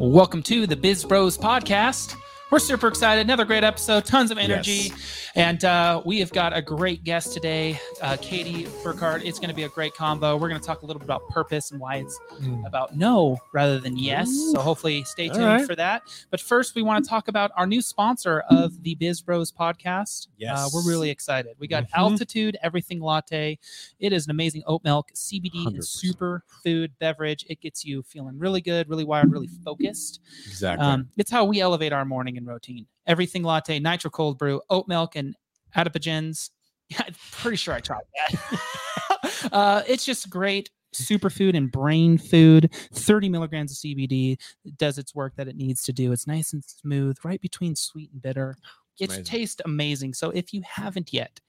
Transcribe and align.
Welcome 0.00 0.42
to 0.44 0.66
the 0.66 0.74
Biz 0.74 1.04
Bros 1.04 1.38
podcast. 1.38 2.16
We're 2.50 2.58
super 2.58 2.88
excited. 2.88 3.20
Another 3.20 3.44
great 3.44 3.62
episode, 3.62 4.04
tons 4.04 4.32
of 4.32 4.38
energy. 4.38 4.90
Yes. 4.90 5.27
And 5.38 5.64
uh, 5.64 6.02
we 6.04 6.18
have 6.18 6.32
got 6.32 6.54
a 6.56 6.60
great 6.60 7.04
guest 7.04 7.32
today, 7.32 7.78
uh, 8.02 8.16
Katie 8.20 8.66
Burkhardt. 8.82 9.24
It's 9.24 9.38
going 9.38 9.50
to 9.50 9.54
be 9.54 9.62
a 9.62 9.68
great 9.68 9.94
combo. 9.94 10.36
We're 10.36 10.48
going 10.48 10.60
to 10.60 10.66
talk 10.66 10.82
a 10.82 10.84
little 10.84 10.98
bit 10.98 11.06
about 11.06 11.28
purpose 11.28 11.70
and 11.70 11.80
why 11.80 11.98
it's 11.98 12.18
about 12.66 12.96
no 12.96 13.38
rather 13.54 13.78
than 13.78 13.96
yes. 13.96 14.28
So 14.52 14.58
hopefully 14.60 15.04
stay 15.04 15.28
tuned 15.28 15.44
right. 15.44 15.64
for 15.64 15.76
that. 15.76 16.02
But 16.32 16.40
first, 16.40 16.74
we 16.74 16.82
want 16.82 17.04
to 17.04 17.08
talk 17.08 17.28
about 17.28 17.52
our 17.56 17.68
new 17.68 17.80
sponsor 17.80 18.40
of 18.50 18.82
the 18.82 18.96
Biz 18.96 19.22
Bros 19.22 19.52
podcast. 19.52 20.26
Uh, 20.26 20.30
Yes. 20.38 20.74
we're 20.74 20.82
really 20.84 21.08
excited. 21.08 21.54
We 21.60 21.68
got 21.68 21.84
Mhm. 21.84 21.90
Altitude 21.94 22.56
Everything 22.60 22.98
Latte. 23.00 23.60
It 24.00 24.12
is 24.12 24.24
an 24.26 24.32
amazing 24.32 24.64
oat 24.66 24.82
milk, 24.82 25.10
CBD, 25.14 25.58
and 25.66 25.76
100%. 25.76 25.84
super 25.84 26.42
food 26.64 26.98
beverage. 26.98 27.46
It 27.48 27.60
gets 27.60 27.84
you 27.84 28.02
feeling 28.02 28.40
really 28.40 28.60
good, 28.60 28.88
really 28.88 29.04
wired, 29.04 29.30
really 29.30 29.46
focused. 29.64 30.20
Exactly. 30.48 30.84
Um, 30.84 31.10
it's 31.16 31.30
how 31.30 31.44
we 31.44 31.60
elevate 31.60 31.92
our 31.92 32.04
morning 32.04 32.36
and 32.36 32.44
routine. 32.44 32.86
Everything 33.08 33.42
latte, 33.42 33.80
nitro 33.80 34.10
cold 34.10 34.38
brew, 34.38 34.60
oat 34.70 34.86
milk, 34.86 35.16
and 35.16 35.34
adaptogens. 35.76 36.50
Yeah, 36.88 37.02
I'm 37.06 37.14
pretty 37.32 37.56
sure 37.56 37.74
I 37.74 37.80
tried 37.80 38.02
that. 38.30 39.48
uh, 39.52 39.82
it's 39.88 40.04
just 40.04 40.30
great 40.30 40.70
superfood 40.94 41.56
and 41.56 41.70
brain 41.70 42.18
food. 42.18 42.72
30 42.94 43.28
milligrams 43.28 43.72
of 43.72 43.78
CBD 43.78 44.38
does 44.76 44.98
its 44.98 45.14
work 45.14 45.34
that 45.36 45.48
it 45.48 45.56
needs 45.56 45.82
to 45.84 45.92
do. 45.92 46.12
It's 46.12 46.26
nice 46.26 46.52
and 46.52 46.64
smooth, 46.64 47.16
right 47.24 47.40
between 47.40 47.74
sweet 47.74 48.10
and 48.12 48.22
bitter. 48.22 48.56
Amazing. 49.00 49.24
tastes 49.24 49.62
amazing. 49.64 50.14
So 50.14 50.30
if 50.30 50.52
you 50.52 50.60
haven't 50.66 51.12
yet, 51.12 51.40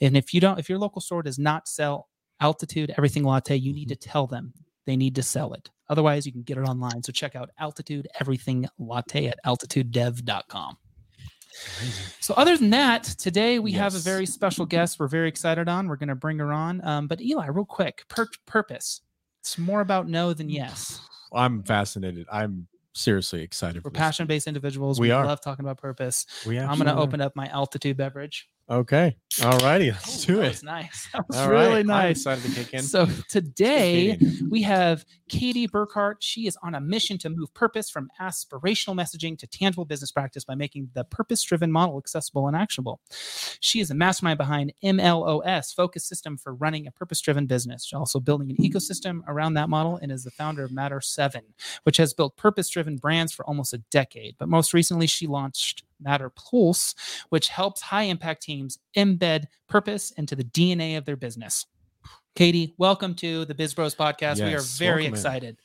and 0.00 0.16
if 0.16 0.32
you 0.32 0.40
don't, 0.40 0.58
if 0.60 0.68
your 0.68 0.78
local 0.78 1.00
store 1.00 1.22
does 1.22 1.38
not 1.38 1.66
sell 1.66 2.08
Altitude 2.40 2.92
Everything 2.96 3.24
Latte, 3.24 3.56
you 3.56 3.72
need 3.72 3.88
to 3.88 3.96
tell 3.96 4.26
them 4.26 4.52
they 4.86 4.96
need 4.96 5.14
to 5.16 5.22
sell 5.22 5.52
it. 5.52 5.68
Otherwise, 5.88 6.26
you 6.26 6.32
can 6.32 6.42
get 6.42 6.58
it 6.58 6.62
online. 6.62 7.02
So 7.02 7.12
check 7.12 7.34
out 7.34 7.50
Altitude 7.58 8.08
Everything 8.20 8.66
Latte 8.78 9.26
at 9.26 9.38
altitudedev.com. 9.44 10.76
So, 12.20 12.34
other 12.34 12.56
than 12.56 12.70
that, 12.70 13.04
today 13.04 13.58
we 13.58 13.72
have 13.72 13.94
a 13.94 13.98
very 13.98 14.26
special 14.26 14.66
guest 14.66 14.98
we're 14.98 15.08
very 15.08 15.28
excited 15.28 15.68
on. 15.68 15.88
We're 15.88 15.96
going 15.96 16.08
to 16.08 16.14
bring 16.14 16.38
her 16.38 16.52
on. 16.52 16.84
Um, 16.86 17.06
but, 17.06 17.20
Eli, 17.20 17.46
real 17.48 17.64
quick 17.64 18.04
pur- 18.08 18.28
purpose. 18.46 19.00
It's 19.40 19.58
more 19.58 19.80
about 19.80 20.08
no 20.08 20.32
than 20.32 20.48
yes. 20.48 21.00
I'm 21.32 21.62
fascinated. 21.64 22.26
I'm 22.30 22.68
seriously 22.94 23.42
excited. 23.42 23.84
We're 23.84 23.90
passion 23.90 24.26
based 24.26 24.46
individuals. 24.46 25.00
We 25.00 25.10
are. 25.10 25.24
love 25.24 25.40
talking 25.40 25.64
about 25.64 25.78
purpose. 25.78 26.26
We 26.46 26.58
I'm 26.58 26.78
going 26.78 26.86
to 26.86 26.96
open 26.96 27.20
up 27.20 27.34
my 27.34 27.46
altitude 27.46 27.96
beverage. 27.96 28.48
Okay. 28.72 29.14
All 29.44 29.58
righty. 29.58 29.90
Oh, 29.90 29.94
Let's 29.94 30.24
do 30.24 30.36
that 30.36 30.44
it. 30.44 30.48
was 30.48 30.62
nice. 30.62 31.08
That 31.12 31.28
was 31.28 31.36
All 31.36 31.50
really 31.50 31.66
right, 31.66 31.78
I'm 31.80 31.86
nice. 31.86 32.16
excited 32.18 32.42
to 32.44 32.50
kick 32.50 32.72
in. 32.72 32.82
So 32.82 33.06
today 33.28 34.18
we 34.48 34.62
have 34.62 35.04
Katie 35.28 35.66
Burkhardt. 35.66 36.22
She 36.22 36.46
is 36.46 36.56
on 36.62 36.74
a 36.74 36.80
mission 36.80 37.18
to 37.18 37.28
move 37.28 37.52
purpose 37.52 37.90
from 37.90 38.08
aspirational 38.20 38.94
messaging 38.94 39.38
to 39.38 39.46
tangible 39.46 39.84
business 39.84 40.10
practice 40.10 40.44
by 40.44 40.54
making 40.54 40.88
the 40.94 41.04
purpose-driven 41.04 41.70
model 41.70 41.98
accessible 41.98 42.46
and 42.48 42.56
actionable. 42.56 43.00
She 43.60 43.80
is 43.80 43.90
a 43.90 43.94
mastermind 43.94 44.38
behind 44.38 44.72
MLOS, 44.82 45.74
Focus 45.74 46.06
System 46.06 46.38
for 46.38 46.54
running 46.54 46.86
a 46.86 46.92
purpose-driven 46.92 47.46
business. 47.46 47.84
She's 47.84 47.98
also 47.98 48.20
building 48.20 48.50
an 48.50 48.56
ecosystem 48.56 49.20
around 49.28 49.54
that 49.54 49.68
model 49.68 49.98
and 50.00 50.10
is 50.10 50.24
the 50.24 50.30
founder 50.30 50.64
of 50.64 50.72
Matter 50.72 51.00
7, 51.02 51.42
which 51.82 51.98
has 51.98 52.14
built 52.14 52.36
purpose-driven 52.38 52.96
brands 52.96 53.32
for 53.32 53.44
almost 53.46 53.74
a 53.74 53.78
decade. 53.90 54.36
But 54.38 54.48
most 54.48 54.72
recently, 54.72 55.06
she 55.06 55.26
launched 55.26 55.84
Matter 56.02 56.30
Pulse, 56.30 56.94
which 57.28 57.48
helps 57.48 57.80
high-impact 57.80 58.42
teams 58.42 58.78
embed 58.96 59.44
purpose 59.68 60.10
into 60.12 60.36
the 60.36 60.44
DNA 60.44 60.98
of 60.98 61.04
their 61.04 61.16
business. 61.16 61.66
Katie, 62.34 62.74
welcome 62.78 63.14
to 63.16 63.44
the 63.44 63.54
Biz 63.54 63.74
Bros 63.74 63.94
podcast. 63.94 64.42
we 64.42 64.54
are 64.54 64.60
very 64.60 65.02
welcome 65.02 65.06
in. 65.06 65.12
excited. 65.14 65.56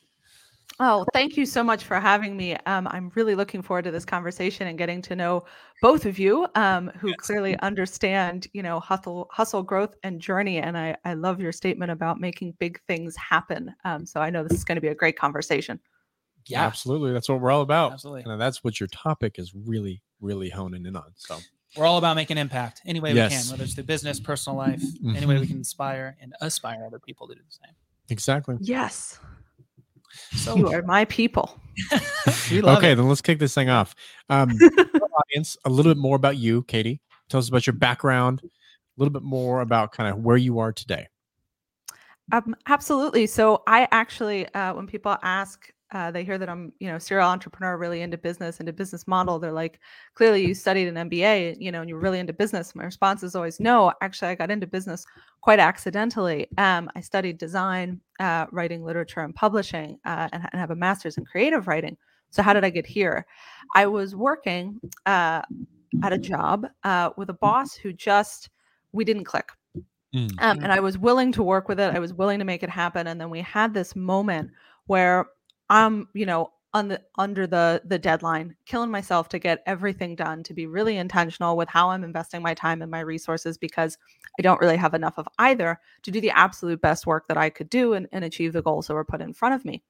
Oh, 0.80 1.04
thank 1.12 1.36
you 1.36 1.44
so 1.44 1.64
much 1.64 1.82
for 1.82 1.98
having 1.98 2.36
me. 2.36 2.54
Um, 2.66 2.86
I'm 2.88 3.10
really 3.16 3.34
looking 3.34 3.62
forward 3.62 3.82
to 3.86 3.90
this 3.90 4.04
conversation 4.04 4.68
and 4.68 4.78
getting 4.78 5.02
to 5.02 5.16
know 5.16 5.44
both 5.82 6.06
of 6.06 6.20
you, 6.20 6.46
um, 6.54 6.92
who 7.00 7.12
clearly 7.14 7.58
understand, 7.60 8.46
you 8.52 8.62
know, 8.62 8.78
hustle, 8.78 9.28
hustle, 9.32 9.64
growth, 9.64 9.96
and 10.04 10.20
journey. 10.20 10.58
And 10.58 10.78
I, 10.78 10.96
I 11.04 11.14
love 11.14 11.40
your 11.40 11.50
statement 11.50 11.90
about 11.90 12.20
making 12.20 12.54
big 12.60 12.80
things 12.86 13.16
happen. 13.16 13.74
Um, 13.84 14.06
so 14.06 14.20
I 14.20 14.30
know 14.30 14.44
this 14.44 14.56
is 14.56 14.64
going 14.64 14.76
to 14.76 14.82
be 14.82 14.88
a 14.88 14.94
great 14.94 15.18
conversation. 15.18 15.80
Yeah, 16.48 16.64
Absolutely. 16.64 17.12
That's 17.12 17.28
what 17.28 17.40
we're 17.40 17.50
all 17.50 17.60
about. 17.62 17.92
absolutely. 17.92 18.30
And 18.30 18.40
that's 18.40 18.64
what 18.64 18.80
your 18.80 18.86
topic 18.88 19.38
is 19.38 19.52
really, 19.54 20.02
really 20.20 20.48
honing 20.48 20.86
in 20.86 20.96
on. 20.96 21.12
So 21.16 21.40
We're 21.76 21.86
all 21.86 21.98
about 21.98 22.16
making 22.16 22.38
impact 22.38 22.80
any 22.86 22.98
way 23.00 23.12
we 23.12 23.20
can, 23.28 23.44
whether 23.50 23.62
it's 23.64 23.74
through 23.74 23.84
business, 23.84 24.18
personal 24.18 24.56
life, 24.56 24.82
any 25.14 25.26
way 25.26 25.38
we 25.38 25.44
Mhm. 25.44 25.48
can 25.48 25.56
inspire 25.58 26.16
and 26.20 26.34
aspire 26.40 26.84
other 26.86 26.98
people 26.98 27.28
to 27.28 27.34
do 27.34 27.40
the 27.40 27.52
same. 27.66 27.74
exactly. 28.08 28.56
Yes, 28.60 29.20
So 30.32 30.56
you 30.56 30.68
are 30.72 30.82
my 30.82 31.04
people. 31.04 31.60
we 32.50 32.62
love 32.62 32.78
okay, 32.78 32.92
it. 32.92 32.94
then 32.96 33.06
let's 33.08 33.20
kick 33.20 33.38
this 33.38 33.54
thing 33.54 33.68
off. 33.68 33.94
Um, 34.30 34.48
audience, 35.30 35.56
a 35.66 35.68
little 35.70 35.92
bit 35.92 36.00
more 36.00 36.16
about 36.16 36.38
you, 36.38 36.62
Katie. 36.64 37.00
Tell 37.28 37.38
us 37.38 37.48
about 37.50 37.66
your 37.66 37.74
background, 37.74 38.40
a 38.42 38.48
little 38.96 39.12
bit 39.12 39.22
more 39.22 39.60
about 39.60 39.92
kind 39.92 40.10
of 40.10 40.20
where 40.24 40.38
you 40.38 40.58
are 40.60 40.72
today. 40.72 41.08
Um, 42.32 42.54
absolutely. 42.66 43.26
So 43.26 43.62
I 43.66 43.88
actually, 43.90 44.52
uh, 44.54 44.74
when 44.74 44.86
people 44.86 45.16
ask, 45.22 45.70
uh, 45.92 46.10
they 46.10 46.22
hear 46.24 46.36
that 46.38 46.48
I'm, 46.48 46.72
you 46.80 46.88
know, 46.88 46.98
serial 46.98 47.28
entrepreneur, 47.28 47.76
really 47.78 48.02
into 48.02 48.18
business, 48.18 48.60
into 48.60 48.72
business 48.72 49.06
model. 49.06 49.38
They're 49.38 49.52
like, 49.52 49.80
clearly 50.14 50.44
you 50.46 50.54
studied 50.54 50.88
an 50.88 51.08
MBA, 51.08 51.56
you 51.58 51.72
know, 51.72 51.80
and 51.80 51.88
you're 51.88 51.98
really 51.98 52.18
into 52.18 52.32
business. 52.32 52.74
My 52.74 52.84
response 52.84 53.22
is 53.22 53.34
always 53.34 53.58
no. 53.58 53.92
Actually, 54.02 54.28
I 54.28 54.34
got 54.34 54.50
into 54.50 54.66
business 54.66 55.06
quite 55.40 55.58
accidentally. 55.58 56.46
Um, 56.58 56.90
I 56.94 57.00
studied 57.00 57.38
design, 57.38 58.00
uh, 58.20 58.46
writing, 58.52 58.84
literature, 58.84 59.20
and 59.20 59.34
publishing, 59.34 59.98
uh, 60.04 60.28
and, 60.32 60.46
and 60.52 60.60
have 60.60 60.70
a 60.70 60.76
master's 60.76 61.16
in 61.16 61.24
creative 61.24 61.66
writing. 61.66 61.96
So 62.30 62.42
how 62.42 62.52
did 62.52 62.64
I 62.64 62.70
get 62.70 62.86
here? 62.86 63.26
I 63.74 63.86
was 63.86 64.14
working 64.14 64.78
uh, 65.06 65.42
at 66.02 66.12
a 66.12 66.18
job 66.18 66.66
uh, 66.84 67.10
with 67.16 67.30
a 67.30 67.34
boss 67.34 67.74
who 67.74 67.92
just 67.92 68.50
we 68.92 69.04
didn't 69.04 69.24
click. 69.24 69.48
Mm. 70.14 70.30
Um, 70.40 70.58
and 70.62 70.72
I 70.72 70.80
was 70.80 70.98
willing 70.98 71.32
to 71.32 71.42
work 71.42 71.68
with 71.68 71.78
it. 71.80 71.94
I 71.94 71.98
was 71.98 72.14
willing 72.14 72.38
to 72.38 72.44
make 72.44 72.62
it 72.62 72.70
happen. 72.70 73.06
And 73.06 73.20
then 73.20 73.30
we 73.30 73.40
had 73.40 73.74
this 73.74 73.94
moment 73.94 74.50
where 74.86 75.26
I'm, 75.70 76.08
you 76.14 76.26
know, 76.26 76.52
on 76.74 76.88
the 76.88 77.00
under 77.16 77.46
the 77.46 77.82
the 77.84 77.98
deadline, 77.98 78.54
killing 78.66 78.90
myself 78.90 79.28
to 79.30 79.38
get 79.38 79.62
everything 79.66 80.14
done, 80.14 80.42
to 80.44 80.54
be 80.54 80.66
really 80.66 80.96
intentional 80.98 81.56
with 81.56 81.68
how 81.68 81.90
I'm 81.90 82.04
investing 82.04 82.42
my 82.42 82.54
time 82.54 82.82
and 82.82 82.90
my 82.90 83.00
resources 83.00 83.56
because 83.56 83.96
I 84.38 84.42
don't 84.42 84.60
really 84.60 84.76
have 84.76 84.94
enough 84.94 85.18
of 85.18 85.26
either 85.38 85.80
to 86.02 86.10
do 86.10 86.20
the 86.20 86.30
absolute 86.30 86.80
best 86.80 87.06
work 87.06 87.26
that 87.28 87.38
I 87.38 87.50
could 87.50 87.70
do 87.70 87.94
and, 87.94 88.06
and 88.12 88.24
achieve 88.24 88.52
the 88.52 88.62
goals 88.62 88.86
that 88.86 88.94
were 88.94 89.04
put 89.04 89.22
in 89.22 89.32
front 89.32 89.54
of 89.54 89.64
me. 89.64 89.82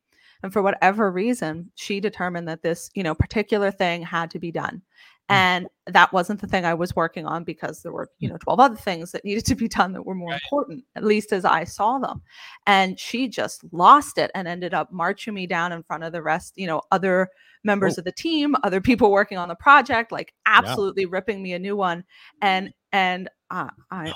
And 0.43 0.53
for 0.53 0.63
whatever 0.63 1.11
reason, 1.11 1.73
she 1.75 1.99
determined 1.99 2.47
that 2.49 2.63
this, 2.63 2.91
you 2.95 3.03
know, 3.03 3.15
particular 3.15 3.73
thing 3.73 4.03
had 4.03 4.31
to 4.31 4.39
be 4.39 4.53
done. 4.53 4.83
And 5.31 5.67
that 5.87 6.13
wasn't 6.13 6.41
the 6.41 6.47
thing 6.47 6.65
I 6.65 6.75
was 6.75 6.97
working 6.97 7.27
on 7.27 7.45
because 7.45 7.83
there 7.83 7.93
were, 7.93 8.11
you 8.19 8.29
know, 8.29 8.39
12 8.39 8.61
other 8.61 8.77
things 8.77 9.13
that 9.13 9.25
needed 9.25 9.45
to 9.47 9.55
be 9.55 9.69
done 9.69 9.93
that 9.93 10.05
were 10.07 10.15
more 10.15 10.31
Right. 10.31 10.41
important, 10.43 10.85
at 10.97 11.05
least 11.05 11.33
as 11.33 11.45
I 11.45 11.65
saw 11.65 11.99
them. 11.99 12.23
And 12.67 12.99
she 12.99 13.29
just 13.29 13.63
lost 13.73 14.17
it 14.19 14.31
and 14.35 14.49
ended 14.49 14.73
up 14.75 14.91
marching 14.93 15.35
me 15.35 15.47
down 15.47 15.73
in 15.73 15.83
front 15.83 16.05
of 16.05 16.13
the 16.13 16.23
rest, 16.23 16.55
you 16.57 16.67
know, 16.67 16.81
other 16.91 17.29
members 17.65 17.99
Oh. 17.99 18.01
of 18.01 18.05
the 18.05 18.13
team, 18.13 18.55
other 18.63 18.81
people 18.81 19.11
working 19.11 19.37
on 19.37 19.49
the 19.49 19.55
project, 19.57 20.13
like 20.13 20.33
absolutely 20.47 21.05
ripping 21.07 21.43
me 21.43 21.53
a 21.53 21.59
new 21.59 21.77
one. 21.77 22.05
And 22.41 22.73
and 22.93 23.29
uh, 23.51 23.69
I 23.91 24.13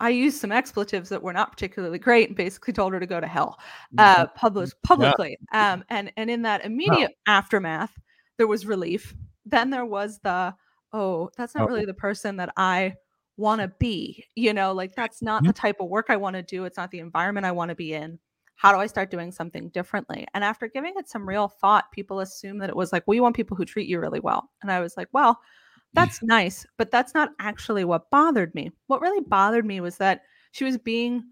I 0.00 0.10
used 0.10 0.40
some 0.40 0.52
expletives 0.52 1.08
that 1.08 1.22
were 1.22 1.32
not 1.32 1.50
particularly 1.52 1.98
great 1.98 2.28
and 2.28 2.36
basically 2.36 2.72
told 2.72 2.92
her 2.92 3.00
to 3.00 3.06
go 3.06 3.20
to 3.20 3.26
hell 3.26 3.58
uh, 3.98 4.26
published 4.36 4.74
publicly. 4.82 5.38
Um, 5.52 5.84
and 5.88 6.12
and 6.16 6.28
in 6.30 6.42
that 6.42 6.64
immediate 6.64 7.12
aftermath, 7.26 7.92
there 8.36 8.46
was 8.48 8.66
relief. 8.66 9.14
Then 9.46 9.70
there 9.70 9.86
was 9.86 10.18
the 10.20 10.54
oh, 10.92 11.30
that's 11.36 11.54
not 11.54 11.68
really 11.68 11.84
the 11.84 11.94
person 11.94 12.36
that 12.36 12.52
I 12.56 12.94
want 13.36 13.60
to 13.60 13.68
be. 13.78 14.24
You 14.36 14.54
know, 14.54 14.72
like 14.72 14.94
that's 14.94 15.20
not 15.22 15.42
the 15.42 15.48
mm-hmm. 15.48 15.54
type 15.54 15.80
of 15.80 15.88
work 15.88 16.06
I 16.08 16.16
want 16.16 16.36
to 16.36 16.42
do. 16.42 16.64
It's 16.64 16.76
not 16.76 16.90
the 16.90 17.00
environment 17.00 17.46
I 17.46 17.52
want 17.52 17.70
to 17.70 17.74
be 17.74 17.92
in. 17.92 18.18
How 18.56 18.72
do 18.72 18.78
I 18.78 18.86
start 18.86 19.10
doing 19.10 19.32
something 19.32 19.68
differently? 19.70 20.26
And 20.32 20.44
after 20.44 20.68
giving 20.68 20.94
it 20.96 21.08
some 21.08 21.28
real 21.28 21.48
thought, 21.48 21.90
people 21.90 22.20
assume 22.20 22.58
that 22.58 22.70
it 22.70 22.76
was 22.76 22.92
like, 22.92 23.02
well, 23.06 23.16
you 23.16 23.22
want 23.22 23.34
people 23.34 23.56
who 23.56 23.64
treat 23.64 23.88
you 23.88 23.98
really 23.98 24.20
well. 24.20 24.48
And 24.62 24.70
I 24.70 24.78
was 24.78 24.96
like, 24.96 25.08
well, 25.12 25.40
that's 25.92 26.22
nice, 26.22 26.66
but 26.76 26.90
that's 26.90 27.14
not 27.14 27.30
actually 27.40 27.84
what 27.84 28.10
bothered 28.10 28.54
me. 28.54 28.70
What 28.88 29.00
really 29.00 29.20
bothered 29.20 29.64
me 29.64 29.80
was 29.80 29.96
that 29.98 30.22
she 30.52 30.64
was 30.64 30.78
being 30.78 31.24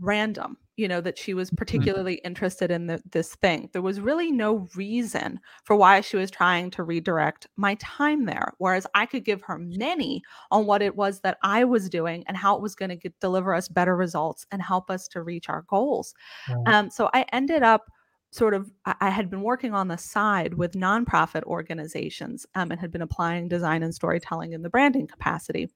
random, 0.00 0.56
you 0.80 0.88
know, 0.88 1.02
that 1.02 1.18
she 1.18 1.34
was 1.34 1.50
particularly 1.50 2.14
interested 2.24 2.70
in 2.70 2.86
the, 2.86 3.02
this 3.12 3.34
thing. 3.34 3.68
There 3.72 3.82
was 3.82 4.00
really 4.00 4.32
no 4.32 4.66
reason 4.74 5.38
for 5.64 5.76
why 5.76 6.00
she 6.00 6.16
was 6.16 6.30
trying 6.30 6.70
to 6.70 6.82
redirect 6.82 7.46
my 7.56 7.74
time 7.74 8.24
there. 8.24 8.54
Whereas 8.56 8.86
I 8.94 9.04
could 9.04 9.26
give 9.26 9.42
her 9.42 9.58
many 9.58 10.22
on 10.50 10.64
what 10.64 10.80
it 10.80 10.96
was 10.96 11.20
that 11.20 11.36
I 11.42 11.64
was 11.64 11.90
doing 11.90 12.24
and 12.26 12.36
how 12.36 12.56
it 12.56 12.62
was 12.62 12.74
going 12.74 12.98
to 12.98 13.10
deliver 13.20 13.54
us 13.54 13.68
better 13.68 13.94
results 13.94 14.46
and 14.50 14.62
help 14.62 14.90
us 14.90 15.06
to 15.08 15.22
reach 15.22 15.50
our 15.50 15.66
goals. 15.68 16.14
Um, 16.66 16.88
so 16.90 17.10
I 17.12 17.26
ended 17.30 17.62
up 17.62 17.90
sort 18.32 18.54
of 18.54 18.70
I 18.86 18.94
I 19.00 19.10
had 19.10 19.28
been 19.28 19.42
working 19.42 19.74
on 19.74 19.88
the 19.88 19.98
side 19.98 20.54
with 20.54 20.72
nonprofit 20.72 21.42
organizations 21.42 22.46
um, 22.54 22.70
and 22.70 22.80
had 22.80 22.90
been 22.90 23.02
applying 23.02 23.48
design 23.48 23.82
and 23.82 23.94
storytelling 23.94 24.54
in 24.54 24.62
the 24.62 24.70
branding 24.70 25.06
capacity. 25.06 25.68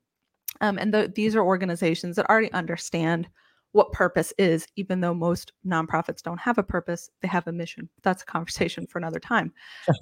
Um, 0.61 0.79
and 0.79 0.95
the, 0.95 1.12
these 1.15 1.37
are 1.37 1.43
organizations 1.43 2.17
that 2.17 2.31
already 2.31 2.53
understand 2.53 3.29
what 3.75 3.91
purpose 3.91 4.32
is, 4.38 4.69
even 4.76 5.00
though 5.00 5.12
most 5.12 5.53
nonprofits 5.67 6.23
don't 6.23 6.38
have 6.38 6.59
a 6.59 6.62
purpose, 6.62 7.11
they 7.21 7.29
have 7.29 7.49
a 7.49 7.53
mission. 7.53 7.88
That's 8.03 8.23
a 8.23 8.26
conversation 8.26 8.87
for 8.87 8.99
another 8.99 9.19
time. 9.19 9.53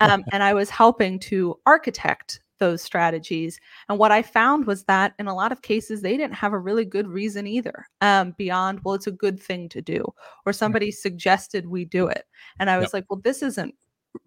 Um, 0.01 0.25
and 0.33 0.43
I 0.43 0.53
was 0.53 0.69
helping 0.69 1.19
to 1.21 1.59
architect 1.65 2.41
those 2.59 2.83
strategies. 2.83 3.59
And 3.89 3.99
what 3.99 4.13
I 4.13 4.21
found 4.21 4.67
was 4.67 4.85
that 4.85 5.15
in 5.19 5.27
a 5.27 5.35
lot 5.35 5.53
of 5.53 5.63
cases, 5.63 6.03
they 6.03 6.19
didn't 6.19 6.35
have 6.35 6.53
a 6.53 6.59
really 6.59 6.85
good 6.85 7.09
reason 7.09 7.47
either, 7.47 7.87
um, 8.03 8.35
beyond, 8.37 8.81
well, 8.85 8.95
it's 8.95 9.07
a 9.07 9.11
good 9.13 9.41
thing 9.43 9.71
to 9.71 9.81
do, 9.81 10.05
or 10.45 10.53
somebody 10.53 10.91
suggested 10.91 11.67
we 11.67 11.87
do 11.87 12.09
it. 12.09 12.27
And 12.59 12.69
I 12.69 12.77
was 12.77 12.89
Yep. 12.89 12.93
like, 12.93 13.05
well, 13.09 13.21
this 13.25 13.43
isn't 13.43 13.75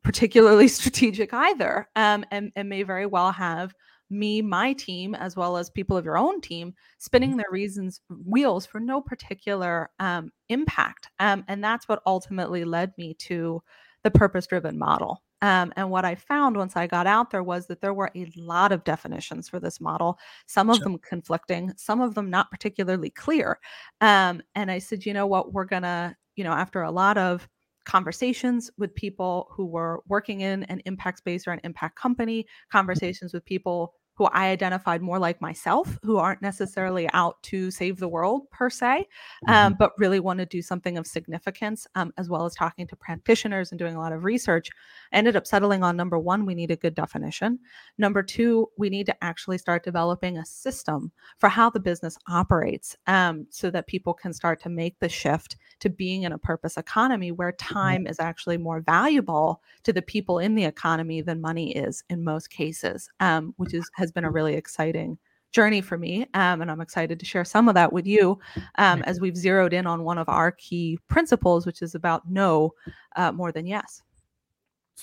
particularly 0.04 0.68
strategic 0.80 1.36
either, 1.36 1.88
um, 1.96 2.26
and, 2.32 2.52
and 2.56 2.68
may 2.68 2.82
very 2.82 3.06
well 3.06 3.32
have 3.32 3.76
me, 4.10 4.42
my 4.42 4.74
team, 4.74 5.16
as 5.16 5.36
well 5.36 5.58
as 5.58 5.70
people 5.70 5.98
of 5.98 6.06
your 6.06 6.18
own 6.18 6.42
team, 6.42 6.74
spinning 6.98 7.38
their 7.38 7.52
reasons 7.52 8.02
wheels 8.26 8.66
for 8.66 8.80
no 8.80 9.02
particular 9.02 9.90
um, 10.00 10.32
impact. 10.50 11.10
Um, 11.20 11.44
and 11.48 11.64
that's 11.64 11.88
what 11.88 12.02
ultimately 12.06 12.64
led 12.66 12.94
me 12.98 13.14
to 13.16 13.62
the 14.04 14.12
purpose 14.12 14.46
driven 14.48 14.78
model. 14.78 15.22
Um, 15.42 15.74
and 15.76 15.90
what 15.90 16.06
I 16.06 16.16
found 16.16 16.56
once 16.58 16.76
I 16.76 16.88
got 16.88 17.08
out 17.08 17.30
there 17.30 17.44
was 17.44 17.68
that 17.68 17.82
there 17.82 17.94
were 17.94 18.10
a 18.16 18.32
lot 18.36 18.72
of 18.72 18.84
definitions 18.84 19.50
for 19.50 19.60
this 19.60 19.82
model, 19.82 20.18
some 20.48 20.70
of 20.70 20.78
Sure. 20.78 20.84
them 20.84 20.98
conflicting, 21.00 21.74
some 21.76 22.02
of 22.02 22.16
them 22.16 22.30
not 22.30 22.50
particularly 22.52 23.10
clear. 23.10 23.60
Um, 24.02 24.42
and 24.56 24.72
I 24.72 24.80
said, 24.80 25.06
you 25.06 25.14
know 25.14 25.28
what, 25.28 25.54
we're 25.54 25.66
going 25.66 25.84
to, 25.84 26.16
you 26.36 26.44
know, 26.44 26.54
after 26.54 26.84
a 26.84 26.92
lot 26.92 27.18
of 27.18 27.48
conversations 27.86 28.70
with 28.78 28.94
people 28.96 29.48
who 29.52 29.66
were 29.66 30.02
working 30.08 30.42
in 30.42 30.64
an 30.64 30.82
impact 30.86 31.20
space 31.20 31.48
or 31.48 31.52
an 31.52 31.62
impact 31.64 31.96
company, 31.96 32.42
mm-hmm. 32.42 32.78
conversations 32.78 33.34
with 33.34 33.46
people 33.46 33.94
who 34.16 34.26
I 34.26 34.48
identified 34.48 35.02
more 35.02 35.20
like 35.20 35.42
myself, 35.42 36.00
who 36.04 36.18
aren't 36.18 36.42
necessarily 36.42 37.10
out 37.14 37.42
to 37.44 37.70
save 37.70 37.98
the 37.98 38.08
world 38.08 38.50
per 38.50 38.70
se, 38.70 39.08
um, 39.48 39.76
but 39.78 39.92
really 39.98 40.20
want 40.20 40.40
to 40.40 40.46
do 40.46 40.62
something 40.62 40.98
of 40.98 41.06
significance, 41.06 41.86
um, 41.96 42.14
as 42.18 42.30
well 42.30 42.46
as 42.46 42.56
talking 42.56 42.88
to 42.88 42.96
practitioners 42.96 43.72
and 43.72 43.80
doing 43.80 43.96
a 43.96 44.00
lot 44.00 44.14
of 44.14 44.24
research. 44.24 44.70
I 45.12 45.18
ended 45.18 45.36
up 45.36 45.46
settling 45.46 45.84
on 45.84 45.98
number 45.98 46.18
one, 46.18 46.46
we 46.46 46.56
need 46.56 46.72
a 46.72 46.78
good 46.78 46.96
definition. 46.96 47.60
Number 47.98 48.24
two, 48.24 48.70
we 48.78 48.90
need 48.90 49.06
to 49.08 49.24
actually 49.24 49.58
start 49.58 49.84
developing 49.84 50.38
a 50.38 50.46
system 50.46 51.12
for 51.40 51.50
how 51.50 51.70
the 51.70 51.80
business 51.80 52.18
operates 52.30 52.96
um, 53.08 53.46
so 53.50 53.70
that 53.70 53.88
people 53.88 54.14
can 54.14 54.34
start 54.34 54.62
to 54.62 54.70
make 54.70 54.98
the 55.00 55.10
shift 55.10 55.58
to 55.80 55.90
being 55.90 56.24
in 56.24 56.32
a 56.32 56.38
purpose 56.38 56.78
economy 56.78 57.32
where 57.32 57.52
time 57.54 58.08
is 58.08 58.20
actually 58.20 58.58
more 58.58 58.80
valuable 58.82 59.62
to 59.84 59.92
the 59.92 60.02
people 60.02 60.40
in 60.40 60.56
the 60.56 60.64
economy 60.64 61.22
than 61.22 61.42
money 61.42 61.76
is 61.76 62.04
in 62.10 62.24
most 62.24 62.50
cases, 62.50 63.10
um, 63.20 63.54
which 63.58 63.74
is 63.74 63.90
has 63.96 64.05
been 64.12 64.26
a 64.26 64.32
really 64.32 64.56
exciting 64.56 65.18
journey 65.52 65.80
for 65.82 65.98
me. 65.98 66.28
Um, 66.34 66.62
and 66.62 66.70
I'm 66.70 66.82
excited 66.82 67.20
to 67.20 67.26
share 67.26 67.46
some 67.46 67.70
of 67.70 67.76
that 67.76 67.94
with 67.94 68.06
you 68.06 68.38
um, 68.78 69.02
as 69.04 69.22
we've 69.22 69.38
zeroed 69.38 69.74
in 69.74 69.88
on 69.88 70.04
one 70.04 70.18
of 70.18 70.28
our 70.28 70.52
key 70.52 71.00
principles, 71.08 71.66
which 71.66 71.82
is 71.82 71.96
about 71.96 72.30
no 72.30 72.74
uh, 73.16 73.32
more 73.32 73.52
than 73.52 73.66
yes. 73.66 74.02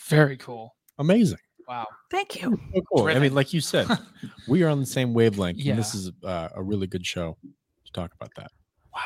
Very 0.09 0.37
cool. 0.37 0.77
Amazing. 0.99 1.39
Wow. 1.67 1.87
Thank 2.11 2.43
you. 2.43 2.59
So 2.75 2.83
cool. 2.95 3.07
I 3.07 3.19
mean, 3.19 3.35
like 3.35 3.53
you 3.55 3.61
said, 3.61 3.87
we 4.47 4.63
are 4.63 4.69
on 4.69 4.81
the 4.81 4.87
same 4.87 5.15
wavelength. 5.15 5.59
And 5.67 5.79
this 5.79 5.95
is 5.95 6.11
uh, 6.23 6.49
a 6.55 6.63
really 6.63 6.87
good 6.87 7.07
show 7.07 7.39
to 7.85 7.93
talk 7.93 8.13
about 8.15 8.31
that. 8.37 8.51
Wow. 8.95 9.01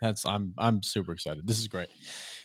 That's 0.00 0.24
I'm 0.24 0.54
I'm 0.56 0.82
super 0.82 1.12
excited. 1.12 1.46
This 1.46 1.58
is 1.58 1.68
great. 1.68 1.88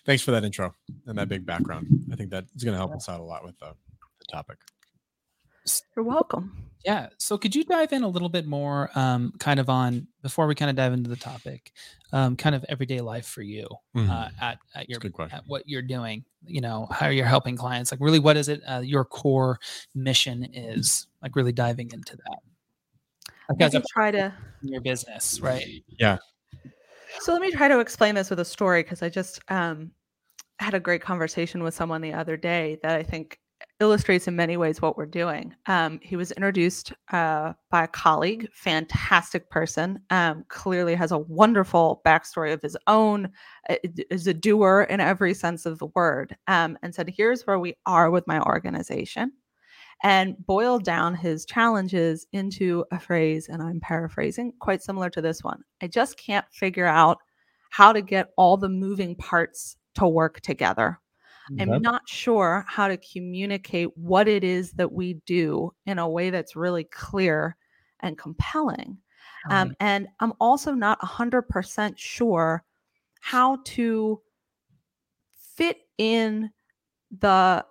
Thanks 0.05 0.23
for 0.23 0.31
that 0.31 0.43
intro 0.43 0.73
and 1.07 1.17
that 1.17 1.29
big 1.29 1.45
background. 1.45 1.87
I 2.11 2.15
think 2.15 2.31
that 2.31 2.45
is 2.53 2.63
going 2.63 2.73
to 2.73 2.77
help 2.77 2.93
us 2.93 3.07
out 3.07 3.21
a 3.21 3.23
lot 3.23 3.45
with 3.45 3.57
the, 3.59 3.73
the 4.19 4.25
topic. 4.29 4.57
You're 5.95 6.05
welcome. 6.05 6.57
Yeah. 6.85 7.09
So 7.17 7.37
could 7.37 7.55
you 7.55 7.63
dive 7.63 7.93
in 7.93 8.03
a 8.03 8.07
little 8.07 8.29
bit 8.29 8.45
more, 8.45 8.91
um, 8.93 9.33
kind 9.39 9.59
of 9.59 9.69
on 9.69 10.07
before 10.21 10.45
we 10.45 10.53
kind 10.53 10.69
of 10.69 10.75
dive 10.75 10.93
into 10.93 11.09
the 11.09 11.15
topic, 11.15 11.71
um, 12.13 12.35
kind 12.35 12.53
of 12.53 12.63
everyday 12.69 13.01
life 13.01 13.25
for 13.25 13.41
you 13.41 13.67
Mhm. 13.95 14.09
uh, 14.09 14.29
at 14.39 14.59
at 14.75 14.87
your 14.87 14.99
at 15.31 15.43
what 15.47 15.67
you're 15.67 15.81
doing. 15.81 16.23
You 16.45 16.61
know 16.61 16.87
how 16.91 17.07
you're 17.07 17.25
helping 17.25 17.57
clients. 17.57 17.91
Like 17.91 18.01
really, 18.01 18.19
what 18.19 18.37
is 18.37 18.49
it? 18.49 18.61
Uh, 18.67 18.81
your 18.81 19.03
core 19.03 19.59
mission 19.95 20.43
is 20.53 21.07
like 21.23 21.35
really 21.35 21.51
diving 21.51 21.91
into 21.91 22.15
that. 22.17 22.39
Like 23.49 23.59
Let 23.59 23.73
as 23.73 23.75
a 23.75 23.83
try 23.91 24.11
to 24.11 24.31
in 24.61 24.69
your 24.69 24.81
business, 24.81 25.39
right? 25.39 25.65
Yeah. 25.99 26.17
So 27.19 27.31
let 27.33 27.41
me 27.41 27.49
try 27.51 27.67
to 27.67 27.79
explain 27.79 28.13
this 28.13 28.29
with 28.29 28.39
a 28.39 28.45
story 28.45 28.83
because 28.83 29.01
I 29.01 29.09
just 29.09 29.39
um, 29.49 29.91
had 30.59 30.73
a 30.73 30.79
great 30.79 31.01
conversation 31.01 31.63
with 31.63 31.73
someone 31.73 32.01
the 32.01 32.13
other 32.13 32.37
day 32.37 32.77
that 32.83 32.95
I 32.95 33.03
think 33.03 33.39
illustrates 33.79 34.27
in 34.27 34.35
many 34.35 34.55
ways 34.57 34.81
what 34.81 34.97
we're 34.97 35.05
doing. 35.05 35.53
Um, 35.65 35.99
he 36.01 36.15
was 36.15 36.31
introduced 36.31 36.93
uh, 37.11 37.53
by 37.69 37.83
a 37.83 37.89
colleague, 37.89 38.47
fantastic 38.53 39.49
person, 39.49 39.99
um, 40.09 40.45
clearly 40.47 40.95
has 40.95 41.11
a 41.11 41.17
wonderful 41.17 42.01
backstory 42.05 42.53
of 42.53 42.61
his 42.61 42.77
own, 42.87 43.29
is 44.09 44.27
a 44.27 44.33
doer 44.33 44.87
in 44.89 45.01
every 45.01 45.33
sense 45.33 45.65
of 45.65 45.79
the 45.79 45.87
word, 45.87 46.35
um, 46.47 46.77
and 46.81 46.95
said, 46.95 47.13
Here's 47.15 47.45
where 47.45 47.59
we 47.59 47.75
are 47.85 48.09
with 48.11 48.27
my 48.27 48.39
organization. 48.41 49.33
And 50.03 50.35
boiled 50.45 50.83
down 50.83 51.15
his 51.15 51.45
challenges 51.45 52.27
into 52.33 52.85
a 52.91 52.99
phrase, 52.99 53.47
and 53.47 53.61
I'm 53.61 53.79
paraphrasing, 53.79 54.53
quite 54.59 54.83
similar 54.83 55.09
to 55.11 55.21
this 55.21 55.41
one. 55.41 55.61
I 55.81 55.87
just 55.87 56.17
can't 56.17 56.45
figure 56.51 56.85
out 56.85 57.19
how 57.71 57.93
to 57.93 58.01
get 58.01 58.29
all 58.37 58.57
the 58.57 58.69
moving 58.69 59.15
parts 59.15 59.77
to 59.95 60.07
work 60.07 60.41
together. 60.41 60.99
I'm 61.59 61.71
Okay. 61.71 61.81
not 61.81 62.07
sure 62.09 62.65
how 62.67 62.87
to 62.87 62.97
communicate 62.97 63.95
what 63.97 64.27
it 64.27 64.43
is 64.43 64.73
that 64.73 64.91
we 64.91 65.15
do 65.25 65.73
in 65.85 65.99
a 65.99 66.09
way 66.09 66.29
that's 66.29 66.55
really 66.55 66.83
clear 66.85 67.57
and 68.01 68.17
compelling. 68.17 68.97
Um, 69.49 69.71
and 69.79 70.07
I'm 70.19 70.33
also 70.39 70.73
not 70.73 71.01
100% 71.01 71.97
sure 71.99 72.63
how 73.21 73.57
to 73.65 74.21
fit 75.33 75.87
in 75.97 76.51
the 77.11 77.65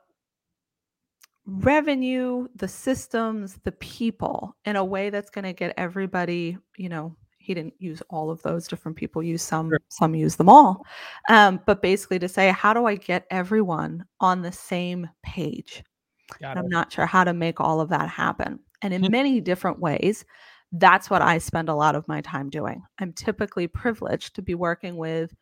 revenue, 1.46 2.48
the 2.54 2.68
systems, 2.68 3.56
the 3.64 3.72
people 3.72 4.56
in 4.64 4.76
a 4.76 4.84
way 4.84 5.10
that's 5.10 5.30
going 5.30 5.44
to 5.44 5.52
get 5.52 5.74
everybody, 5.76 6.56
you 6.76 6.88
know, 6.88 7.16
he 7.44 7.54
didn't 7.54 7.74
use 7.78 8.02
all 8.10 8.30
of 8.30 8.42
those 8.42 8.66
different 8.68 8.96
people 8.96 9.22
use 9.22 9.42
some 9.42 9.68
Sure. 9.70 9.78
some 9.88 10.14
use 10.14 10.36
them 10.36 10.48
all. 10.48 10.84
Um, 11.28 11.60
but 11.66 11.82
basically 11.82 12.18
to 12.20 12.28
say 12.28 12.50
how 12.50 12.72
do 12.74 12.86
i 12.86 12.94
get 12.96 13.26
everyone 13.30 14.04
on 14.20 14.42
the 14.42 14.52
same 14.52 15.08
page? 15.22 15.84
I'm 16.42 16.68
not 16.68 16.92
sure 16.92 17.06
how 17.06 17.24
to 17.24 17.32
make 17.34 17.60
all 17.60 17.80
of 17.80 17.88
that 17.90 18.08
happen. 18.08 18.58
And 18.82 18.92
in 18.94 19.02
Mhm. 19.02 19.10
many 19.10 19.40
different 19.40 19.78
ways 19.80 20.24
that's 20.78 21.08
what 21.08 21.22
i 21.22 21.38
spend 21.38 21.68
a 21.68 21.74
lot 21.74 21.94
of 21.94 22.08
my 22.08 22.20
time 22.22 22.50
doing. 22.50 22.82
I'm 22.98 23.12
typically 23.12 23.68
privileged 23.68 24.34
to 24.34 24.42
be 24.42 24.54
working 24.56 24.96
with 24.96 25.32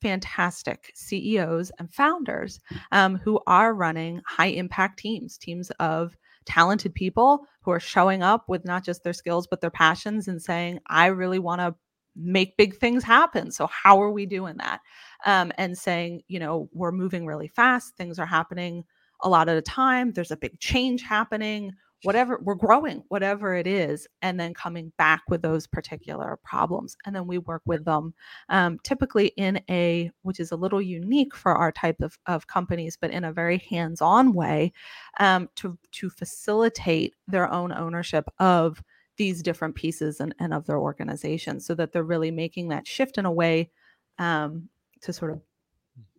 fantastic 0.00 0.90
ceos 0.94 1.70
and 1.78 1.92
founders 1.92 2.60
um, 2.92 3.16
who 3.16 3.38
are 3.46 3.74
running 3.74 4.22
high 4.26 4.46
impact 4.46 4.98
teams 4.98 5.36
teams 5.36 5.70
of 5.80 6.16
talented 6.50 6.94
people 6.94 7.46
who 7.62 7.70
are 7.70 7.80
showing 7.80 8.22
up 8.22 8.48
with 8.48 8.64
not 8.64 8.84
just 8.84 9.04
their 9.04 9.12
skills 9.12 9.46
but 9.46 9.60
their 9.60 9.70
passions 9.70 10.26
and 10.26 10.42
saying 10.42 10.80
i 10.88 11.06
really 11.06 11.38
want 11.38 11.60
to 11.60 11.74
make 12.16 12.56
big 12.56 12.76
things 12.76 13.04
happen 13.04 13.50
so 13.50 13.66
how 13.66 14.02
are 14.02 14.10
we 14.10 14.26
doing 14.26 14.56
that? 14.56 14.80
Um, 15.24 15.52
and 15.58 15.76
saying 15.78 16.22
you 16.28 16.40
know 16.40 16.68
we're 16.72 16.92
moving 16.92 17.26
really 17.26 17.48
fast 17.48 17.96
things 17.96 18.18
are 18.18 18.26
happening 18.26 18.84
a 19.22 19.28
lot 19.28 19.48
at 19.48 19.56
a 19.56 19.62
time 19.62 20.12
there's 20.12 20.30
a 20.30 20.36
big 20.36 20.58
change 20.58 21.02
happening 21.02 21.72
whatever 22.02 22.40
we're 22.42 22.54
growing 22.54 23.02
whatever 23.08 23.54
it 23.54 23.66
is 23.66 24.08
and 24.22 24.40
then 24.40 24.54
coming 24.54 24.92
back 24.96 25.22
with 25.28 25.42
those 25.42 25.66
particular 25.66 26.38
problems 26.42 26.96
and 27.04 27.14
then 27.14 27.26
we 27.26 27.38
work 27.38 27.62
with 27.66 27.84
them 27.84 28.14
um, 28.48 28.78
typically 28.82 29.28
in 29.36 29.60
a 29.68 30.10
which 30.22 30.40
is 30.40 30.52
a 30.52 30.56
little 30.56 30.80
unique 30.80 31.34
for 31.34 31.54
our 31.54 31.70
type 31.72 32.00
of, 32.00 32.18
of 32.26 32.46
companies 32.46 32.96
but 33.00 33.10
in 33.10 33.24
a 33.24 33.32
very 33.32 33.58
hands-on 33.58 34.32
way 34.32 34.72
um, 35.18 35.48
to 35.56 35.78
to 35.92 36.08
facilitate 36.08 37.14
their 37.28 37.50
own 37.52 37.72
ownership 37.72 38.24
of 38.38 38.82
these 39.16 39.42
different 39.42 39.74
pieces 39.74 40.20
and, 40.20 40.34
and 40.38 40.54
of 40.54 40.66
their 40.66 40.78
organization 40.78 41.60
so 41.60 41.74
that 41.74 41.92
they're 41.92 42.02
really 42.04 42.30
making 42.30 42.68
that 42.68 42.86
shift 42.86 43.18
in 43.18 43.26
a 43.26 43.32
way 43.32 43.70
um, 44.18 44.68
to 45.02 45.12
sort 45.12 45.32
of 45.32 45.40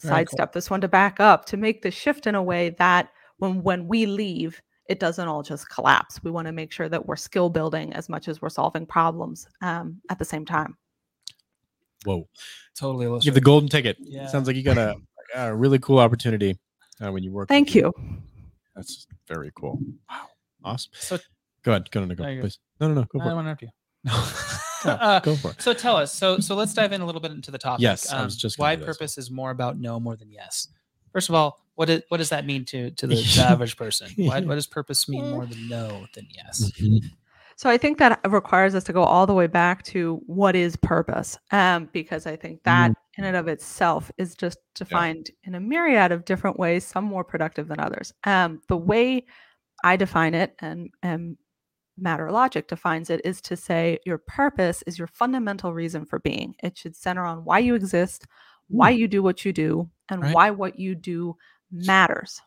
Very 0.03 0.23
cool. 0.25 0.37
sidestep 0.37 0.53
this 0.53 0.69
one 0.69 0.81
to 0.81 0.87
back 0.87 1.19
up 1.19 1.45
to 1.45 1.57
make 1.57 1.81
the 1.81 1.91
shift 1.91 2.27
in 2.27 2.35
a 2.35 2.43
way 2.43 2.69
that 2.77 3.09
when 3.37 3.63
when 3.63 3.87
we 3.87 4.05
leave 4.05 4.61
it 4.91 4.99
doesn't 4.99 5.27
all 5.31 5.41
just 5.43 5.69
collapse 5.69 6.13
we 6.23 6.31
want 6.31 6.45
to 6.47 6.51
make 6.51 6.71
sure 6.71 6.89
that 6.89 7.01
we're 7.07 7.15
skill 7.15 7.49
building 7.49 7.93
as 7.93 8.09
much 8.09 8.27
as 8.27 8.41
we're 8.41 8.49
solving 8.61 8.85
problems 8.85 9.47
um, 9.61 9.85
at 10.09 10.17
the 10.19 10.25
same 10.25 10.45
time 10.45 10.75
Whoa. 12.03 12.27
Totally. 12.75 13.05
Give 13.05 13.11
illustrative. 13.11 13.33
the 13.35 13.41
golden 13.41 13.69
ticket. 13.69 13.95
Yeah. 13.99 14.25
Sounds 14.27 14.47
like 14.47 14.55
you 14.55 14.63
got 14.63 14.79
a, 14.79 14.95
a 15.35 15.53
really 15.55 15.77
cool 15.77 15.99
opportunity 15.99 16.57
uh, 16.99 17.11
when 17.11 17.21
you 17.23 17.31
work. 17.31 17.47
thank 17.47 17.75
you 17.75 17.93
That's 18.75 19.05
very 19.27 19.51
cool. 19.55 19.79
Wow. 20.09 20.27
Awesome. 20.63 20.91
So 20.95 21.19
Go 21.63 21.73
ahead. 21.73 21.91
Go, 21.91 21.99
no, 21.99 22.07
no, 22.07 22.15
go, 22.15 22.23
No, 22.23 22.29
you're- 22.29 22.41
please. 22.41 22.57
No, 22.79 22.87
no, 22.87 22.95
no. 22.95 23.01
Go 23.03 23.19
I 23.19 23.23
for 23.25 23.31
it. 23.31 23.35
want 23.35 23.45
to 23.47 23.51
after 23.51 23.65
you. 23.65 23.71
No, 24.03 24.91
Uh, 24.99 25.19
go 25.19 25.35
for 25.35 25.51
it. 25.51 25.61
So 25.61 25.73
tell 25.75 25.95
us. 25.95 26.11
So 26.11 26.39
so 26.39 26.55
let's 26.55 26.73
dive 26.73 26.91
in 26.91 27.01
a 27.01 27.05
little 27.05 27.21
bit 27.21 27.29
into 27.31 27.51
the 27.51 27.59
topic. 27.59 27.83
Yes, 27.83 28.11
I 28.11 28.23
was 28.25 28.35
just 28.35 28.57
why 28.57 28.75
purpose 28.75 29.19
is 29.19 29.29
more 29.29 29.51
about 29.51 29.77
no 29.77 29.99
more 29.99 30.15
than 30.15 30.31
yes. 30.31 30.69
First 31.13 31.29
of 31.29 31.35
all, 31.35 31.60
what 31.75 31.89
is, 31.89 32.01
what 32.09 32.17
does 32.17 32.29
that 32.29 32.45
mean 32.45 32.65
to 32.65 32.91
to 32.91 33.07
the, 33.07 33.15
the 33.35 33.41
average 33.41 33.77
person? 33.77 34.09
Why, 34.17 34.41
what 34.41 34.55
does 34.55 34.67
purpose 34.67 35.07
mean 35.09 35.29
more 35.29 35.45
than 35.45 35.67
no 35.67 36.05
than 36.13 36.27
yes? 36.35 36.71
Mhm. 36.79 36.99
So 37.57 37.69
I 37.69 37.77
think 37.77 37.99
that 37.99 38.19
requires 38.27 38.73
us 38.73 38.83
to 38.85 38.93
go 38.93 39.03
all 39.03 39.27
the 39.27 39.35
way 39.35 39.45
back 39.45 39.83
to 39.83 40.19
what 40.25 40.55
is 40.55 40.75
purpose, 40.77 41.37
um, 41.51 41.89
because 41.93 42.25
I 42.25 42.35
think 42.35 42.63
that 42.63 42.91
in 43.17 43.23
and 43.23 43.35
of 43.35 43.47
itself 43.47 44.09
is 44.17 44.33
just 44.35 44.57
defined 44.73 45.29
in 45.43 45.53
a 45.53 45.59
myriad 45.59 46.11
of 46.11 46.25
different 46.25 46.57
ways, 46.57 46.83
some 46.83 47.03
more 47.03 47.23
productive 47.23 47.67
than 47.67 47.79
others. 47.79 48.13
Um, 48.23 48.61
the 48.67 48.77
way 48.77 49.25
I 49.83 49.95
define 49.95 50.33
it, 50.33 50.55
and 50.59 50.89
and 51.03 51.37
Matter 51.97 52.31
Logic 52.31 52.67
defines 52.67 53.11
it, 53.11 53.21
is 53.25 53.41
to 53.41 53.55
say 53.55 53.99
your 54.07 54.17
purpose 54.17 54.81
is 54.87 54.97
your 54.97 55.07
fundamental 55.07 55.71
reason 55.71 56.05
for 56.05 56.17
being. 56.19 56.55
It 56.63 56.77
should 56.79 56.95
center 56.95 57.23
on 57.25 57.43
why 57.43 57.59
you 57.59 57.75
exist, 57.75 58.25
why 58.69 58.89
you 58.89 59.07
do 59.07 59.21
what 59.21 59.45
you 59.45 59.53
do, 59.53 59.87
and 60.09 60.21
Right. 60.23 60.33
why 60.33 60.49
what 60.49 60.79
you 60.79 60.95
do 60.95 61.35
matters. 61.71 62.41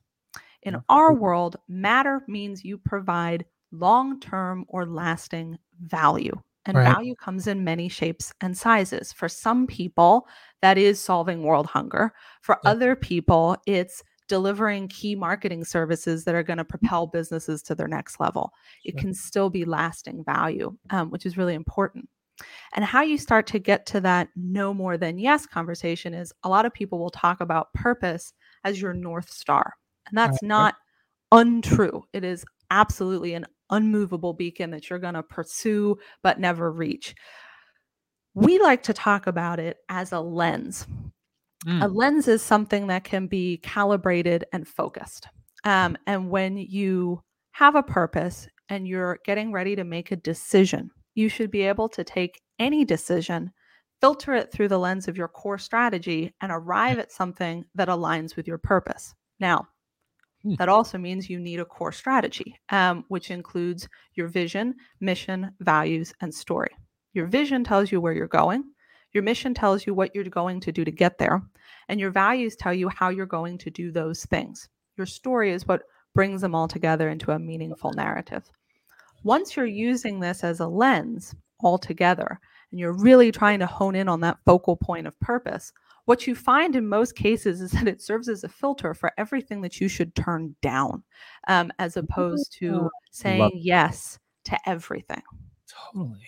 In 0.63 0.77
our 0.89 1.13
world, 1.15 1.57
matter 1.69 2.23
means 2.29 2.65
you 2.65 2.79
provide 2.79 3.45
long 3.73 4.21
term 4.21 4.65
or 4.69 4.87
lasting 4.87 5.59
value. 5.81 6.41
And 6.67 6.79
Right. 6.79 6.87
value 6.95 7.15
comes 7.17 7.47
in 7.47 7.63
many 7.65 7.89
shapes 7.91 8.33
and 8.41 8.57
sizes. 8.57 9.13
For 9.13 9.29
some 9.29 9.67
people, 9.67 10.27
that 10.63 10.79
is 10.79 10.99
solving 11.01 11.43
world 11.43 11.67
hunger. 11.67 12.13
For 12.41 12.59
Yeah. 12.65 12.71
other 12.71 12.97
people, 12.97 13.57
it's 13.67 14.03
delivering 14.29 14.89
key 14.89 15.15
marketing 15.15 15.65
services 15.65 16.25
that 16.25 16.35
are 16.35 16.43
going 16.43 16.57
to 16.57 16.65
propel 16.65 17.07
businesses 17.07 17.63
to 17.65 17.75
their 17.75 17.89
next 17.89 18.19
level. 18.19 18.53
It 18.83 18.97
can 18.97 19.13
still 19.13 19.51
be 19.51 19.67
lasting 19.67 20.25
value, 20.25 20.75
um, 20.89 21.11
which 21.11 21.27
is 21.27 21.37
really 21.37 21.53
important. 21.55 22.09
And 22.75 22.85
how 22.85 23.03
you 23.03 23.19
start 23.19 23.47
to 23.49 23.59
get 23.59 23.87
to 23.87 24.01
that 24.01 24.29
no 24.37 24.73
more 24.75 24.97
than 24.97 25.19
yes 25.19 25.47
conversation 25.47 26.15
is 26.15 26.33
a 26.43 26.49
lot 26.49 26.67
of 26.67 26.73
people 26.75 26.99
will 26.99 27.11
talk 27.11 27.41
about 27.41 27.73
purpose 27.75 28.33
as 28.65 28.81
your 28.81 28.95
North 28.95 29.31
Star. 29.31 29.75
And 30.09 30.17
that's 30.19 30.43
Right. 30.43 30.49
not 30.49 30.75
untrue. 31.33 32.05
It 32.13 32.25
is 32.25 32.45
absolutely 32.71 33.35
an 33.35 33.47
unmovable 33.71 34.35
beacon 34.35 34.71
that 34.71 34.91
you're 34.91 34.99
going 34.99 35.15
to 35.15 35.23
pursue 35.23 35.97
but 36.23 36.39
never 36.41 36.71
reach. 36.71 37.15
We 38.35 38.59
like 38.59 38.83
to 38.85 38.93
talk 38.93 39.27
about 39.27 39.61
it 39.61 39.79
as 39.89 40.13
a 40.13 40.21
lens. 40.21 40.87
A 41.81 41.89
Mm. 41.89 41.95
lens 41.95 42.29
is 42.29 42.43
something 42.43 42.89
that 42.89 43.05
can 43.05 43.27
be 43.27 43.59
calibrated 43.59 44.45
and 44.53 44.67
focused. 44.67 45.29
Um, 45.65 45.97
and 46.07 46.31
when 46.31 46.57
you 46.59 47.23
have 47.53 47.75
a 47.75 47.83
purpose 47.83 48.49
and 48.69 48.87
you're 48.87 49.19
getting 49.25 49.53
ready 49.53 49.77
to 49.77 49.85
make 49.85 50.11
a 50.11 50.17
decision, 50.17 50.91
you 51.15 51.29
should 51.29 51.51
be 51.51 51.63
able 51.63 51.89
to 51.91 52.05
take 52.05 52.41
any 52.59 52.85
decision, 52.85 53.51
filter 54.01 54.35
it 54.35 54.53
through 54.53 54.69
the 54.69 54.79
lens 54.79 55.09
of 55.09 55.17
your 55.17 55.29
core 55.29 55.59
strategy, 55.59 56.35
and 56.41 56.53
arrive 56.53 56.99
at 56.99 57.13
something 57.13 57.65
that 57.75 57.89
aligns 57.89 58.37
with 58.37 58.47
your 58.47 58.59
purpose. 58.59 59.15
Now, 59.41 59.69
Hmm. 60.43 60.57
that 60.57 60.69
also 60.69 60.99
means 60.99 61.31
you 61.31 61.41
need 61.41 61.59
a 61.59 61.65
core 61.65 61.93
strategy, 61.93 62.59
um, 62.69 63.05
which 63.09 63.31
includes 63.31 63.89
your 64.15 64.29
vision, 64.29 64.75
mission, 65.01 65.51
values, 65.61 66.13
and 66.21 66.35
story. 66.35 66.71
Your 67.15 67.27
vision 67.27 67.65
tells 67.65 67.91
you 67.91 68.01
where 68.01 68.13
you're 68.13 68.29
going. 68.29 68.65
Your 69.13 69.23
mission 69.23 69.55
tells 69.55 69.87
you 69.87 69.95
what 69.95 70.15
you're 70.15 70.25
going 70.25 70.61
to 70.61 70.73
do 70.73 70.85
to 70.85 70.91
get 70.91 71.17
there. 71.17 71.43
And 71.89 71.99
your 71.99 72.11
values 72.11 72.57
tell 72.57 72.75
you 72.75 72.89
how 72.89 73.09
you're 73.09 73.27
going 73.27 73.57
to 73.59 73.71
do 73.71 73.91
those 73.91 74.25
things. 74.27 74.69
Your 74.97 75.07
story 75.07 75.53
is 75.53 75.67
what 75.67 75.85
brings 76.15 76.43
them 76.43 76.55
all 76.55 76.69
together 76.69 77.09
into 77.09 77.31
a 77.31 77.39
meaningful 77.39 77.93
narrative. 77.93 78.51
Once 79.23 79.57
you're 79.57 79.67
using 79.67 80.21
this 80.21 80.45
as 80.45 80.61
a 80.61 80.67
lens 80.69 81.35
altogether, 81.61 82.39
and 82.75 82.81
you're 82.81 82.93
really 82.93 83.31
trying 83.31 83.61
to 83.61 83.67
hone 83.67 83.95
in 83.95 84.09
on 84.09 84.19
that 84.23 84.37
focal 84.45 84.77
point 84.77 85.07
of 85.07 85.19
purpose, 85.21 85.73
what 86.07 86.27
you 86.27 86.35
find 86.35 86.75
in 86.75 86.89
most 86.89 87.15
cases 87.15 87.61
is 87.61 87.71
that 87.71 87.87
it 87.87 88.03
serves 88.03 88.29
as 88.29 88.43
a 88.43 88.49
filter 88.49 88.95
for 88.95 89.13
everything 89.17 89.61
that 89.61 89.81
you 89.81 89.87
should 89.87 90.13
turn 90.17 90.57
down, 90.61 91.05
um, 91.47 91.73
as 91.79 91.97
opposed 91.97 92.53
to 92.59 92.91
saying 93.13 93.49
yes 93.55 94.19
to 94.47 94.59
everything. 94.69 95.23
Totally. 95.69 96.19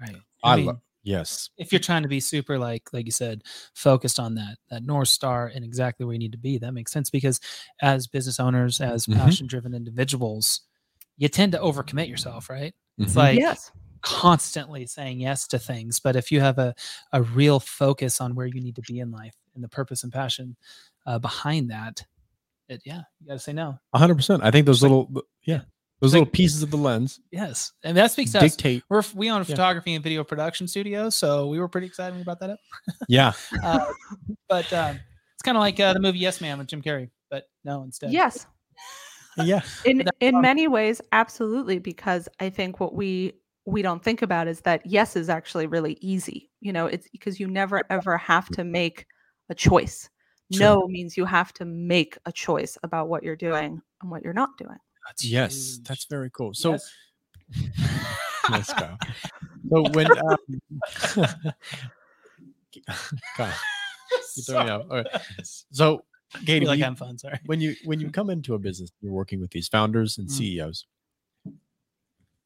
Right. 0.00 0.16
I, 0.42 0.56
mean, 0.56 0.66
love 0.66 0.80
yes. 1.04 1.48
if 1.58 1.70
you're 1.70 1.78
trying 1.78 2.02
to 2.02 2.08
be 2.08 2.18
super 2.18 2.58
like 2.58 2.92
like 2.92 3.06
you 3.06 3.12
said 3.12 3.42
focused 3.74 4.18
on 4.18 4.34
that 4.34 4.56
that 4.70 4.82
north 4.82 5.06
star 5.06 5.52
and 5.54 5.64
exactly 5.64 6.04
where 6.04 6.14
you 6.14 6.18
need 6.18 6.32
to 6.32 6.38
be 6.38 6.58
that 6.58 6.72
makes 6.72 6.90
sense 6.90 7.08
because 7.08 7.38
as 7.82 8.08
business 8.08 8.40
owners 8.40 8.80
as 8.80 9.06
Mhm. 9.06 9.14
passion 9.14 9.46
driven 9.46 9.74
individuals 9.74 10.62
you 11.16 11.28
tend 11.28 11.52
to 11.52 11.58
overcommit 11.58 12.08
yourself 12.08 12.50
right 12.50 12.74
it's 12.98 13.12
Mhm. 13.12 13.16
like 13.16 13.38
yes. 13.38 13.70
Constantly 14.04 14.86
saying 14.86 15.18
yes 15.18 15.46
to 15.48 15.58
things 15.58 15.98
but 15.98 16.14
if 16.14 16.30
you 16.30 16.38
have 16.40 16.58
a, 16.58 16.74
a 17.12 17.22
real 17.22 17.58
focus 17.58 18.20
on 18.20 18.34
where 18.34 18.46
you 18.46 18.60
need 18.60 18.76
to 18.76 18.82
be 18.82 19.00
in 19.00 19.10
life 19.10 19.34
and 19.54 19.64
the 19.64 19.68
purpose 19.68 20.04
and 20.04 20.12
passion 20.12 20.54
uh, 21.06 21.18
behind 21.18 21.70
that 21.70 22.04
it, 22.68 22.80
yeah 22.84 23.00
you 23.20 23.26
got 23.26 23.32
to 23.34 23.38
say 23.38 23.52
no 23.52 23.78
A 23.94 23.98
hundred 23.98 24.16
percent. 24.16 24.42
I 24.44 24.50
think 24.50 24.66
those 24.66 24.82
like- 24.82 24.90
little 24.90 25.10
yeah, 25.42 25.62
those 26.00 26.12
like- 26.12 26.20
little 26.20 26.30
pieces 26.32 26.62
of 26.62 26.70
the 26.70 26.76
lens 26.76 27.20
yes 27.30 27.72
and 27.82 27.96
that 27.96 28.10
speaks 28.10 28.32
to 28.32 28.38
us 28.38 28.54
dictate. 28.56 28.82
we're 28.90 29.02
we 29.14 29.30
own 29.30 29.38
a 29.40 29.44
Yeah. 29.44 29.54
photography 29.54 29.94
and 29.94 30.04
video 30.04 30.22
production 30.22 30.68
studio 30.68 31.08
so 31.10 31.48
we 31.48 31.58
were 31.58 31.68
pretty 31.68 31.86
excited 31.86 32.12
when 32.12 32.20
we 32.20 32.24
brought 32.24 32.40
that 32.40 32.50
up 32.50 32.58
Yeah. 33.08 33.32
uh, 33.64 33.86
but 34.48 34.70
um, 34.72 35.00
it's 35.34 35.42
kind 35.42 35.56
of 35.56 35.60
like 35.60 35.80
uh, 35.80 35.92
the 35.94 36.00
movie 36.00 36.18
Yes 36.18 36.40
Man 36.42 36.58
with 36.58 36.66
Jim 36.68 36.80
Carrey, 36.82 37.10
but 37.30 37.44
no, 37.64 37.82
instead. 37.82 38.12
Yes. 38.12 38.46
Yeah. 39.36 39.62
in 39.84 40.04
in 40.20 40.40
many 40.40 40.68
ways 40.68 41.00
absolutely 41.10 41.80
because 41.80 42.28
i 42.38 42.48
think 42.50 42.78
what 42.78 42.94
we 42.94 43.32
we 43.66 43.82
don't 43.82 44.02
think 44.02 44.22
about 44.22 44.46
is 44.48 44.60
that 44.60 44.84
yes 44.84 45.16
is 45.16 45.28
actually 45.28 45.66
really 45.66 45.96
easy 46.00 46.50
you 46.60 46.72
know 46.72 46.86
it's 46.86 47.08
because 47.10 47.40
you 47.40 47.46
never 47.46 47.82
ever 47.90 48.18
have 48.18 48.48
to 48.50 48.62
make 48.64 49.06
a 49.48 49.54
choice 49.54 50.08
True. 50.52 50.60
no 50.60 50.86
means 50.86 51.16
you 51.16 51.24
have 51.24 51.52
to 51.54 51.64
make 51.64 52.18
a 52.26 52.32
choice 52.32 52.76
about 52.82 53.08
what 53.08 53.22
you're 53.22 53.36
doing 53.36 53.80
and 54.02 54.10
what 54.10 54.22
you're 54.22 54.34
not 54.34 54.50
doing 54.58 54.76
That's 55.06 55.24
Yes, 55.24 55.76
huge. 55.76 55.88
that's 55.88 56.04
very 56.06 56.30
cool. 56.30 56.52
So 56.54 56.72
Yes. 56.72 56.90
Yes, 58.50 58.72
Kyle. 58.74 58.98
So 59.70 59.88
when 59.92 60.06
um, 60.18 60.36
Kyle, 63.36 63.54
you 64.36 64.42
throw 64.42 64.64
me 64.64 64.70
off. 64.70 64.82
All 64.90 64.96
right. 64.98 65.06
So 65.72 66.04
Katie, 66.32 66.46
Katie, 66.46 66.66
like 66.66 66.72
when, 66.72 66.78
you, 66.80 66.84
I'm 66.84 66.96
fun. 66.96 67.18
Sorry. 67.18 67.38
when 67.46 67.60
you 67.60 67.74
when 67.84 68.00
you 68.00 68.10
come 68.10 68.28
into 68.28 68.54
a 68.54 68.58
business, 68.58 68.90
you're 69.00 69.12
working 69.12 69.40
with 69.40 69.50
these 69.50 69.68
founders 69.68 70.18
and 70.18 70.28
Mm. 70.28 70.32
CEOs. 70.32 70.84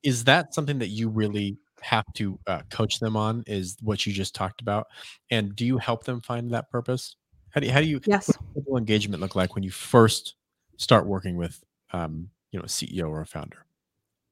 Is 0.02 0.24
that 0.24 0.54
something 0.54 0.78
that 0.78 0.88
you 0.88 1.08
really 1.08 1.58
have 1.80 2.04
to 2.14 2.38
uh, 2.46 2.62
coach 2.70 2.98
them 2.98 3.16
on? 3.16 3.44
Is 3.46 3.76
what 3.82 4.06
you 4.06 4.12
just 4.12 4.34
talked 4.34 4.60
about, 4.60 4.86
and 5.30 5.54
do 5.54 5.64
you 5.64 5.78
help 5.78 6.04
them 6.04 6.20
find 6.20 6.50
that 6.52 6.70
purpose? 6.70 7.16
How 7.50 7.60
do 7.60 7.66
you, 7.66 7.72
how 7.72 7.80
do 7.80 7.86
you 7.86 8.00
yes 8.06 8.30
what 8.52 8.78
engagement 8.78 9.20
look 9.20 9.34
like 9.34 9.54
when 9.54 9.64
you 9.64 9.70
first 9.70 10.34
start 10.76 11.06
working 11.06 11.36
with 11.36 11.62
um, 11.92 12.28
you 12.50 12.58
know 12.58 12.64
a 12.64 12.68
CEO 12.68 13.08
or 13.08 13.20
a 13.20 13.26
founder? 13.26 13.64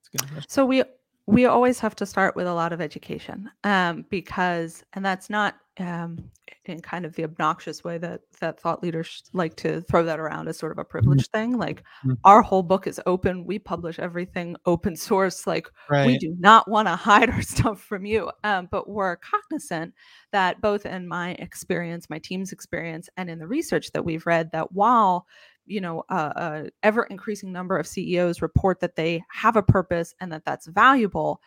It's 0.00 0.08
a 0.08 0.18
good 0.18 0.30
question. 0.32 0.50
So 0.50 0.66
we 0.66 0.82
we 1.26 1.47
always 1.47 1.80
have 1.80 1.97
to 1.97 2.06
start 2.06 2.37
with 2.37 2.47
a 2.47 2.54
lot 2.54 2.73
of 2.73 2.80
education 2.80 3.50
um, 3.64 4.04
because, 4.11 4.85
and 4.92 5.04
that's 5.04 5.28
not 5.28 5.56
um, 5.78 6.18
in 6.66 6.80
kind 6.80 7.04
of 7.04 7.14
the 7.16 7.25
obnoxious 7.25 7.85
way 7.85 7.99
that 7.99 8.21
that 8.40 8.59
thought 8.61 8.83
leaders 8.83 9.25
like 9.33 9.56
to 9.56 9.80
throw 9.83 10.04
that 10.04 10.18
around 10.18 10.49
as 10.49 10.56
sort 10.56 10.73
of 10.73 10.78
a 10.78 10.85
privilege 10.85 11.26
thing. 11.28 11.59
Like 11.59 11.83
Mhm. 12.04 12.16
our 12.25 12.42
whole 12.42 12.62
book 12.62 12.87
is 12.87 13.00
open. 13.06 13.45
We 13.45 13.59
publish 13.59 13.99
everything 13.99 14.56
open 14.66 14.97
source. 14.97 15.47
Like 15.47 15.68
we 16.06 16.18
do 16.18 16.35
not 16.38 16.68
want 16.71 16.88
to 16.88 16.97
hide 16.97 17.28
our 17.30 17.42
stuff 17.42 17.80
from 17.83 18.06
you. 18.06 18.30
Um, 18.45 18.68
but 18.71 18.88
we're 18.88 19.16
cognizant 19.16 19.95
that 20.33 20.61
both 20.61 20.87
in 20.87 21.06
my 21.09 21.30
experience, 21.33 22.09
my 22.09 22.18
team's 22.21 22.52
experience, 22.52 23.09
and 23.16 23.28
in 23.28 23.38
the 23.38 23.47
research 23.47 23.90
that 23.92 24.04
we've 24.04 24.26
read, 24.26 24.50
that 24.52 24.73
while 24.73 25.26
you 25.66 25.80
know 25.80 26.04
uh, 26.08 26.32
uh, 26.37 26.62
a, 26.62 26.66
a 26.66 26.70
ever 26.82 27.04
increasing 27.04 27.52
number 27.52 27.78
of 27.78 27.87
CEOs 27.87 28.42
report 28.42 28.80
that 28.80 28.96
they 28.96 29.23
have 29.30 29.56
a 29.56 29.62
purpose 29.62 30.14
and 30.20 30.32
that 30.32 30.44
that's 30.44 30.66
valuable. 30.66 31.40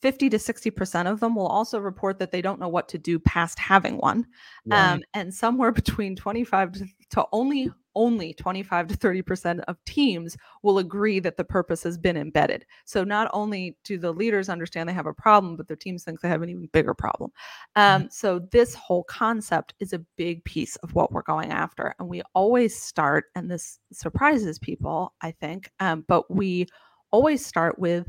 50 0.00 0.30
to 0.30 0.36
60% 0.36 1.10
of 1.10 1.20
them 1.20 1.34
will 1.34 1.46
also 1.46 1.78
report 1.80 2.18
that 2.18 2.30
they 2.30 2.40
don't 2.40 2.60
know 2.60 2.68
what 2.68 2.88
to 2.88 2.98
do 2.98 3.18
past 3.18 3.58
having 3.58 3.98
one. 3.98 4.26
Right. 4.66 4.92
Um, 4.92 5.02
and 5.14 5.34
somewhere 5.34 5.72
between 5.72 6.16
25 6.16 6.72
to, 6.72 6.86
to 7.10 7.26
only 7.32 7.70
only 7.98 8.32
25 8.32 8.86
to 8.86 8.96
30% 8.96 9.58
of 9.66 9.76
teams 9.84 10.36
will 10.62 10.78
agree 10.78 11.18
that 11.18 11.36
the 11.36 11.42
purpose 11.42 11.82
has 11.82 11.98
been 11.98 12.16
embedded. 12.16 12.64
So 12.84 13.02
not 13.02 13.28
only 13.32 13.76
do 13.82 13.98
the 13.98 14.12
leaders 14.12 14.48
understand 14.48 14.88
they 14.88 14.92
have 14.92 15.06
a 15.06 15.12
problem, 15.12 15.56
but 15.56 15.66
their 15.66 15.76
teams 15.76 16.04
think 16.04 16.20
they 16.20 16.28
have 16.28 16.42
an 16.42 16.48
even 16.48 16.68
bigger 16.72 16.94
problem. 16.94 17.32
Um, 17.74 18.08
so 18.08 18.38
this 18.52 18.72
whole 18.74 19.02
concept 19.04 19.74
is 19.80 19.92
a 19.92 20.04
big 20.16 20.44
piece 20.44 20.76
of 20.76 20.94
what 20.94 21.10
we're 21.10 21.22
going 21.22 21.50
after. 21.50 21.92
And 21.98 22.08
we 22.08 22.22
always 22.34 22.80
start, 22.80 23.24
and 23.34 23.50
this 23.50 23.80
surprises 23.92 24.60
people, 24.60 25.12
I 25.20 25.32
think, 25.32 25.72
um, 25.80 26.04
but 26.06 26.30
we 26.30 26.66
always 27.10 27.44
start 27.44 27.80
with 27.80 28.06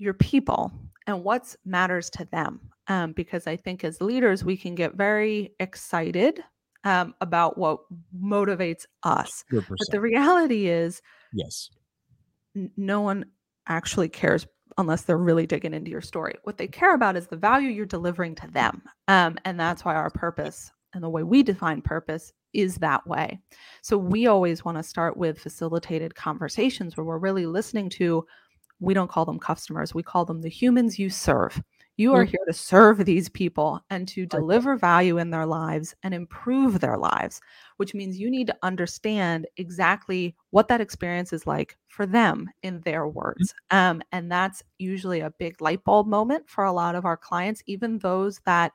your 0.00 0.14
people 0.14 0.72
and 1.06 1.22
what 1.22 1.54
matters 1.64 2.10
to 2.10 2.24
them. 2.32 2.58
Um, 2.88 3.12
because 3.12 3.46
I 3.46 3.56
think 3.56 3.84
as 3.84 4.00
leaders, 4.00 4.42
we 4.44 4.56
can 4.56 4.74
get 4.74 4.94
very 4.94 5.54
excited 5.60 6.42
um, 6.82 7.14
about 7.20 7.58
what 7.58 7.80
motivates 8.18 8.86
us. 9.04 9.44
Good 9.50 9.64
But 9.68 9.90
the 9.90 10.00
reality 10.00 10.66
is, 10.68 11.02
Yes. 11.32 11.70
n- 12.56 12.72
no 12.76 13.02
one 13.02 13.26
actually 13.68 14.08
cares 14.08 14.46
unless 14.78 15.02
they're 15.02 15.18
really 15.18 15.46
digging 15.46 15.74
into 15.74 15.90
your 15.90 16.00
story. 16.00 16.34
What 16.44 16.56
they 16.56 16.66
care 16.66 16.94
about 16.94 17.16
is 17.16 17.26
the 17.26 17.36
value 17.36 17.68
you're 17.68 17.86
delivering 17.86 18.34
to 18.36 18.48
them. 18.48 18.82
Um, 19.08 19.36
and 19.44 19.60
that's 19.60 19.84
why 19.84 19.94
our 19.94 20.10
purpose 20.10 20.72
and 20.94 21.04
the 21.04 21.10
way 21.10 21.22
we 21.22 21.42
define 21.42 21.82
purpose 21.82 22.32
is 22.52 22.76
that 22.76 23.06
way. 23.06 23.38
So 23.82 23.96
we 23.98 24.26
always 24.26 24.64
want 24.64 24.78
to 24.78 24.82
start 24.82 25.16
with 25.16 25.38
facilitated 25.38 26.14
conversations 26.14 26.96
where 26.96 27.04
we're 27.04 27.18
really 27.18 27.46
listening 27.46 27.90
to 27.90 28.26
we 28.80 28.94
don't 28.94 29.10
call 29.10 29.24
them 29.24 29.38
customers, 29.38 29.94
we 29.94 30.02
call 30.02 30.24
them 30.24 30.40
the 30.40 30.48
humans 30.48 30.98
you 30.98 31.10
serve. 31.10 31.62
You 31.96 32.14
are 32.14 32.24
here 32.24 32.40
to 32.46 32.54
serve 32.54 33.04
these 33.04 33.28
people 33.28 33.84
and 33.90 34.08
to 34.08 34.24
deliver 34.24 34.74
value 34.74 35.18
in 35.18 35.28
their 35.28 35.44
lives 35.44 35.94
and 36.02 36.14
improve 36.14 36.80
their 36.80 36.96
lives, 36.96 37.42
which 37.76 37.92
means 37.92 38.18
you 38.18 38.30
need 38.30 38.46
to 38.46 38.56
understand 38.62 39.46
exactly 39.58 40.34
what 40.48 40.66
that 40.68 40.80
experience 40.80 41.34
is 41.34 41.46
like 41.46 41.76
for 41.88 42.06
them 42.06 42.48
in 42.62 42.80
their 42.80 43.06
words. 43.06 43.54
Um, 43.70 44.02
and 44.12 44.32
that's 44.32 44.62
usually 44.78 45.20
a 45.20 45.34
big 45.38 45.60
light 45.60 45.84
bulb 45.84 46.06
moment 46.06 46.48
for 46.48 46.64
a 46.64 46.72
lot 46.72 46.94
of 46.94 47.04
our 47.04 47.18
clients, 47.18 47.62
even 47.66 47.98
those 47.98 48.40
that 48.46 48.72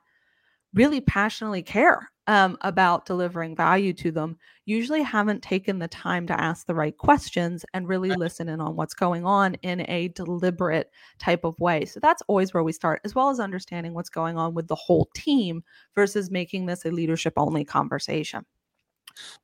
really 0.76 1.02
passionately 1.02 1.64
care 1.64 2.12
um, 2.28 2.58
about 2.62 3.06
delivering 3.06 3.56
value 3.56 3.94
to 3.94 4.12
them 4.12 4.38
usually 4.66 5.02
haven't 5.04 5.44
taken 5.44 5.78
the 5.78 5.88
time 5.88 6.26
to 6.28 6.42
ask 6.42 6.66
the 6.66 6.74
right 6.74 6.98
questions 6.98 7.64
and 7.74 7.88
really 7.88 8.10
listen 8.10 8.50
in 8.50 8.60
on 8.60 8.76
what's 8.76 8.96
going 8.96 9.26
on 9.26 9.54
in 9.62 9.88
a 9.90 10.08
deliberate 10.10 10.92
type 11.20 11.44
of 11.44 11.60
way. 11.60 11.86
So 11.86 12.00
that's 12.00 12.24
always 12.28 12.54
where 12.54 12.64
we 12.64 12.72
start, 12.72 13.02
as 13.06 13.14
well 13.14 13.30
as 13.30 13.40
understanding 13.40 13.94
what's 13.94 14.10
going 14.10 14.38
on 14.38 14.54
with 14.54 14.68
the 14.68 14.76
whole 14.76 15.08
team 15.16 15.64
versus 15.94 16.32
making 16.32 16.66
this 16.66 16.86
a 16.86 16.92
leadership 16.92 17.34
only 17.38 17.64
conversation. 17.64 18.46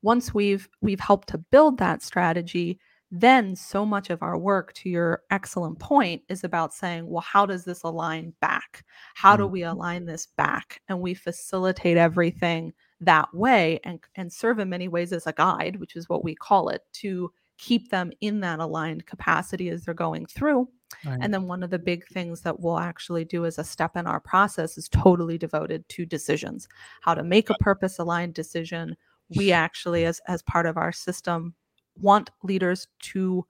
Once 0.02 0.34
we've 0.34 0.68
we've 0.82 1.00
helped 1.00 1.30
to 1.30 1.38
build 1.38 1.78
that 1.78 2.02
strategy, 2.02 2.80
then 3.12 3.56
so 3.58 3.86
much 3.86 4.10
of 4.10 4.24
our 4.24 4.38
work 4.38 4.72
to 4.74 4.90
your 4.90 5.22
excellent 5.30 5.78
point 5.80 6.22
is 6.30 6.46
about 6.46 6.74
saying 6.74 7.08
well 7.08 7.22
how 7.22 7.46
does 7.46 7.66
this 7.66 7.84
align 7.84 8.34
back? 8.40 8.86
How 9.16 9.36
do 9.36 9.46
we 9.46 9.62
mm-hmm. 9.62 9.78
align 9.78 10.06
this 10.06 10.28
back? 10.38 10.82
And 10.88 11.02
we 11.02 11.14
facilitate 11.14 11.98
everything 11.98 12.74
that 13.02 13.34
way 13.34 13.80
and 13.84 14.00
and 14.16 14.32
serve 14.32 14.60
in 14.60 14.70
many 14.70 14.88
ways 14.88 15.12
as 15.12 15.28
a 15.28 15.34
guide 15.34 15.76
which 15.78 15.96
is 15.96 16.08
what 16.08 16.24
we 16.24 16.36
call 16.36 16.70
it 16.70 16.82
to 16.94 17.32
keep 17.58 17.90
them 17.90 18.12
in 18.22 18.40
that 18.40 18.60
aligned 18.60 19.06
capacity 19.06 19.70
as 19.70 19.84
they're 19.84 19.94
going 19.94 20.26
through. 20.26 20.68
Right. 21.06 21.20
and 21.22 21.34
then 21.34 21.48
one 21.48 21.64
of 21.64 21.70
the 21.70 21.80
big 21.80 22.06
things 22.08 22.42
that 22.42 22.60
we'll 22.60 22.78
actually 22.78 23.24
do 23.24 23.46
as 23.46 23.58
a 23.58 23.64
step 23.64 23.96
in 23.96 24.08
our 24.08 24.20
process 24.20 24.78
is 24.78 24.90
totally 24.90 25.38
devoted 25.38 25.88
to 25.88 26.06
decisions. 26.06 26.68
How 27.00 27.14
to 27.14 27.24
make 27.24 27.50
a 27.50 27.56
purpose 27.62 27.98
aligned 27.98 28.34
decision 28.34 28.98
we 29.36 29.52
actually 29.54 30.06
as 30.06 30.20
as 30.28 30.42
part 30.42 30.66
of 30.66 30.78
our 30.78 30.92
system 30.92 31.56
want 32.02 32.30
leaders 32.44 32.88
to 33.00 33.46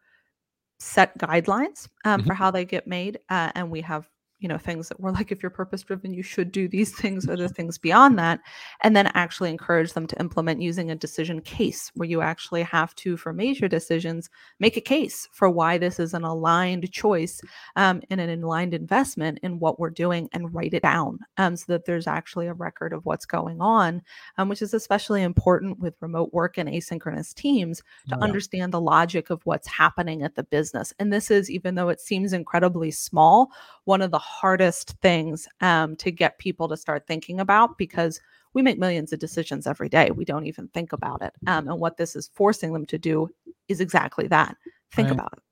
set 0.79 1.17
guidelines 1.19 1.87
um, 2.05 2.23
Mhm. 2.23 2.25
for 2.25 2.33
how 2.33 2.51
they 2.51 2.65
get 2.65 2.87
made 2.87 3.19
uh, 3.29 3.51
and 3.55 3.71
we 3.71 3.81
have 3.81 4.09
you 4.41 4.49
know 4.49 4.57
things 4.57 4.89
that 4.89 4.99
we're 4.99 5.11
like 5.11 5.31
if 5.31 5.41
you're 5.43 5.49
purpose 5.49 5.83
driven 5.83 6.13
you 6.13 6.23
should 6.23 6.51
do 6.51 6.67
these 6.67 6.91
things 6.95 7.29
or 7.29 7.37
the 7.37 7.47
things 7.49 7.77
beyond 7.77 8.19
that 8.19 8.39
and 8.81 8.95
then 8.95 9.07
actually 9.13 9.49
encourage 9.49 9.93
them 9.93 10.07
to 10.07 10.19
implement 10.19 10.61
using 10.61 10.91
a 10.91 10.95
decision 10.95 11.41
case 11.41 11.91
where 11.95 12.09
you 12.09 12.21
actually 12.21 12.63
have 12.63 12.93
to 12.95 13.15
for 13.17 13.33
major 13.33 13.67
decisions 13.67 14.29
make 14.59 14.75
a 14.77 14.81
case 14.81 15.29
for 15.31 15.49
why 15.49 15.77
this 15.77 15.99
is 15.99 16.13
an 16.13 16.23
aligned 16.23 16.91
choice 16.91 17.41
um, 17.75 18.01
and 18.09 18.19
an 18.19 18.43
aligned 18.43 18.73
investment 18.73 19.39
in 19.43 19.59
what 19.59 19.79
we're 19.79 19.89
doing 19.89 20.29
and 20.33 20.53
write 20.53 20.73
it 20.73 20.83
down 20.83 21.19
um, 21.37 21.55
so 21.55 21.65
that 21.71 21.85
there's 21.85 22.07
actually 22.07 22.47
a 22.47 22.53
record 22.53 22.93
of 22.93 23.05
what's 23.05 23.25
going 23.25 23.61
on 23.61 24.01
um, 24.37 24.49
which 24.49 24.61
is 24.61 24.73
especially 24.73 25.21
important 25.23 25.79
with 25.79 25.95
remote 26.01 26.33
work 26.33 26.57
and 26.57 26.69
asynchronous 26.69 27.33
teams 27.33 27.81
to 28.09 28.17
Yeah. 28.17 28.23
understand 28.23 28.73
the 28.73 28.81
logic 28.81 29.29
of 29.29 29.41
what's 29.45 29.67
happening 29.67 30.23
at 30.23 30.35
the 30.35 30.43
business. 30.43 30.93
And 30.99 31.11
this 31.11 31.31
is, 31.31 31.49
even 31.49 31.75
though 31.75 31.89
it 31.89 32.01
seems 32.01 32.33
incredibly 32.33 32.91
small, 32.91 33.51
one 33.91 34.01
of 34.01 34.09
the 34.11 34.17
hardest 34.19 34.95
things 35.01 35.49
um, 35.59 35.97
to 35.97 36.11
get 36.11 36.37
people 36.39 36.69
to 36.69 36.77
start 36.77 37.05
thinking 37.07 37.41
about 37.41 37.77
because 37.77 38.21
we 38.53 38.61
make 38.61 38.79
millions 38.79 39.11
of 39.11 39.19
decisions 39.19 39.67
every 39.67 39.89
day. 39.89 40.11
We 40.11 40.23
don't 40.23 40.45
even 40.47 40.69
think 40.69 40.93
about 40.93 41.21
it. 41.21 41.33
Um, 41.45 41.67
and 41.67 41.77
what 41.77 41.97
this 41.97 42.15
is 42.15 42.31
forcing 42.33 42.71
them 42.71 42.85
to 42.85 42.97
do 42.97 43.29
is 43.67 43.81
exactly 43.81 44.27
that 44.29 44.55
think 44.93 45.09
Right. 45.09 45.15
about 45.19 45.33
it. 45.33 45.43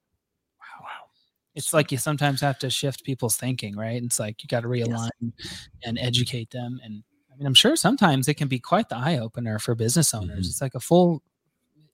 Wow. 0.79 1.09
it's 1.53 1.73
like 1.73 1.91
you 1.91 1.97
sometimes 1.97 2.39
have 2.39 2.57
to 2.59 2.69
shift 2.69 3.03
people's 3.03 3.35
thinking, 3.35 3.75
right? 3.75 4.01
It's 4.01 4.19
like 4.19 4.41
you 4.41 4.47
got 4.47 4.61
to 4.61 4.69
realign 4.69 5.33
and 5.83 5.99
educate 5.99 6.51
them. 6.51 6.79
And 6.81 7.03
I 7.29 7.35
mean, 7.35 7.45
I'm 7.45 7.53
sure 7.53 7.75
sometimes 7.75 8.29
it 8.29 8.35
can 8.35 8.47
be 8.47 8.59
quite 8.59 8.87
the 8.87 8.95
eye 8.97 9.17
opener 9.17 9.59
for 9.59 9.75
business 9.75 10.13
owners. 10.13 10.45
Mhm. 10.45 10.49
It's 10.51 10.61
like 10.61 10.75
a 10.75 10.79
full. 10.79 11.21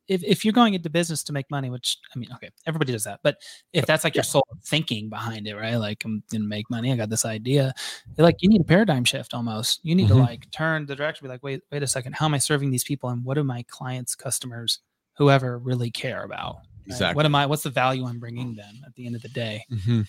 If, 0.07 0.23
if 0.23 0.45
you're 0.45 0.53
going 0.53 0.73
into 0.75 0.89
business 0.89 1.23
to 1.23 1.33
make 1.33 1.49
money, 1.49 1.69
which 1.69 1.97
I 2.15 2.19
mean, 2.19 2.29
okay, 2.33 2.49
everybody 2.67 2.91
does 2.91 3.03
that, 3.05 3.19
but 3.23 3.37
if 3.73 3.85
that's 3.85 4.03
like 4.03 4.13
your 4.15 4.23
sole 4.23 4.45
thinking 4.63 5.09
behind 5.09 5.47
it, 5.47 5.55
right? 5.55 5.75
Like 5.77 6.03
I'm 6.05 6.21
gonna 6.31 6.43
make 6.43 6.69
money, 6.69 6.91
I 6.91 6.95
got 6.95 7.09
this 7.09 7.25
idea. 7.25 7.73
Like 8.17 8.35
you 8.41 8.49
need 8.49 8.61
a 8.61 8.65
paradigm 8.65 9.03
shift 9.03 9.33
almost. 9.33 9.79
You 9.83 9.95
need 9.95 10.05
Mhm. 10.05 10.09
to 10.09 10.15
like 10.15 10.51
turn 10.51 10.85
the 10.85 10.95
direction, 10.95 11.25
be 11.25 11.29
like, 11.29 11.43
wait, 11.43 11.61
wait 11.71 11.81
a 11.83 11.87
second, 11.87 12.13
how 12.13 12.25
am 12.25 12.33
I 12.33 12.37
serving 12.37 12.69
these 12.71 12.83
people, 12.83 13.09
and 13.09 13.23
what 13.25 13.33
do 13.35 13.43
my 13.43 13.63
clients, 13.67 14.15
customers, 14.15 14.79
whoever 15.17 15.57
really 15.57 15.89
care 15.91 16.23
about? 16.23 16.55
right? 16.57 16.63
Exactly. 16.87 17.15
What 17.15 17.25
am 17.25 17.33
I? 17.33 17.47
What's 17.47 17.63
the 17.63 17.71
value 17.71 18.05
I'm 18.05 18.19
bringing 18.19 18.53
them 18.53 18.75
at 18.85 18.93
the 18.95 19.07
end 19.07 19.15
of 19.15 19.23
the 19.23 19.29
day? 19.29 19.65
hmm 19.85 20.01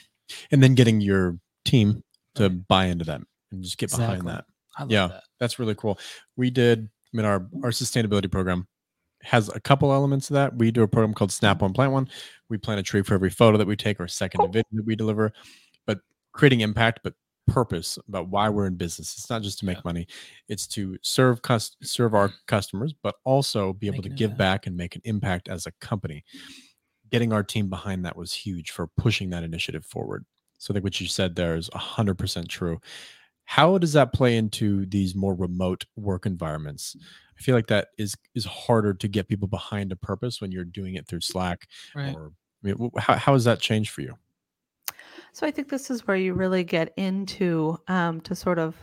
And 0.51 0.63
then 0.63 0.75
getting 0.75 1.01
your 1.01 1.39
team 1.65 2.03
to 2.35 2.51
buy 2.51 2.85
into 2.87 3.05
that 3.07 3.23
and 3.51 3.63
just 3.63 3.79
get 3.79 3.91
behind 3.91 4.29
that. 4.29 4.45
I 4.77 4.83
love 4.83 4.91
Yeah. 4.91 5.07
that. 5.07 5.23
That's 5.41 5.59
really 5.59 5.75
cool. 5.75 5.99
We 6.37 6.51
did, 6.51 6.81
I 6.83 7.17
mean, 7.17 7.25
our, 7.25 7.49
our 7.65 7.71
sustainability 7.71 8.31
program 8.31 8.67
has 9.23 9.49
a 9.49 9.61
couple 9.61 9.93
elements 9.93 10.31
of 10.31 10.35
that. 10.35 10.57
We 10.57 10.71
do 10.71 10.83
a 10.83 10.89
program 10.89 11.15
called 11.15 11.33
Snap 11.33 11.63
One 11.63 11.73
Plant 11.73 11.93
One. 11.93 12.09
We 12.49 12.59
plant 12.59 12.81
a 12.81 12.83
tree 12.83 13.03
for 13.03 13.15
every 13.15 13.31
photo 13.31 13.59
that 13.59 13.67
we 13.67 13.77
take 13.77 14.01
or 14.01 14.07
second 14.09 14.39
Cool. 14.39 14.49
division 14.49 14.69
that 14.73 14.87
we 14.87 14.95
deliver, 14.97 15.33
but 15.87 16.01
creating 16.33 16.61
impact, 16.61 17.01
but 17.03 17.15
purpose 17.49 17.97
about 18.09 18.29
why 18.29 18.49
we're 18.49 18.67
in 18.67 18.75
business. 18.75 19.17
It's 19.17 19.31
not 19.31 19.41
just 19.43 19.59
to 19.61 19.67
make 19.67 19.77
Yeah. 19.79 19.83
money. 19.85 20.07
It's 20.49 20.67
to 20.69 20.99
serve 21.03 21.43
cus- 21.43 21.77
serve 21.83 22.13
our 22.15 22.33
customers, 22.47 22.93
but 22.93 23.15
also 23.25 23.73
be 23.73 23.87
able 23.87 24.03
to 24.03 24.09
give 24.09 24.37
back 24.37 24.67
and 24.67 24.77
make 24.77 24.97
an 24.97 25.03
impact 25.05 25.49
as 25.49 25.65
a 25.67 25.73
company. 25.81 26.25
Getting 27.11 27.33
our 27.33 27.45
team 27.45 27.69
behind 27.71 28.05
that 28.05 28.17
was 28.17 28.33
huge 28.33 28.73
for 28.73 28.89
pushing 28.89 29.31
that 29.31 29.45
initiative 29.45 29.85
forward. 29.87 30.27
So 30.59 30.73
I 30.73 30.75
think 30.75 30.83
what 30.85 31.01
you 31.01 31.07
said 31.07 31.37
there 31.37 31.55
is 31.55 31.71
100% 31.73 32.49
true. 32.49 32.81
How 33.47 33.79
does 33.79 33.95
that 33.95 34.13
play 34.13 34.37
into 34.37 34.87
these 34.87 35.15
more 35.15 35.35
remote 35.35 35.87
work 35.97 36.27
environments? 36.27 36.97
I 37.39 37.43
feel 37.43 37.55
like 37.55 37.69
that 37.69 37.89
is 37.97 38.15
is 38.35 38.45
harder 38.45 38.93
to 38.95 39.09
get 39.09 39.29
people 39.29 39.49
behind 39.49 39.93
a 39.93 39.97
purpose 39.97 40.41
when 40.41 40.53
you're 40.53 40.65
doing 40.65 40.95
it 40.95 41.07
through 41.07 41.21
Slack 41.21 41.69
Right. 41.95 42.15
or 42.15 42.33
I 42.65 42.69
mean, 42.73 42.91
how, 42.99 43.15
how 43.15 43.33
has 43.33 43.45
that 43.45 43.61
changed 43.61 43.91
for 43.91 44.01
you? 44.03 44.15
So 45.33 45.47
I 45.47 45.51
think 45.51 45.69
this 45.69 45.91
is 45.91 46.07
where 46.07 46.17
you 46.17 46.35
really 46.35 46.65
get 46.65 46.93
into 46.97 47.79
um, 47.89 48.21
to 48.23 48.35
sort 48.35 48.59
of 48.59 48.75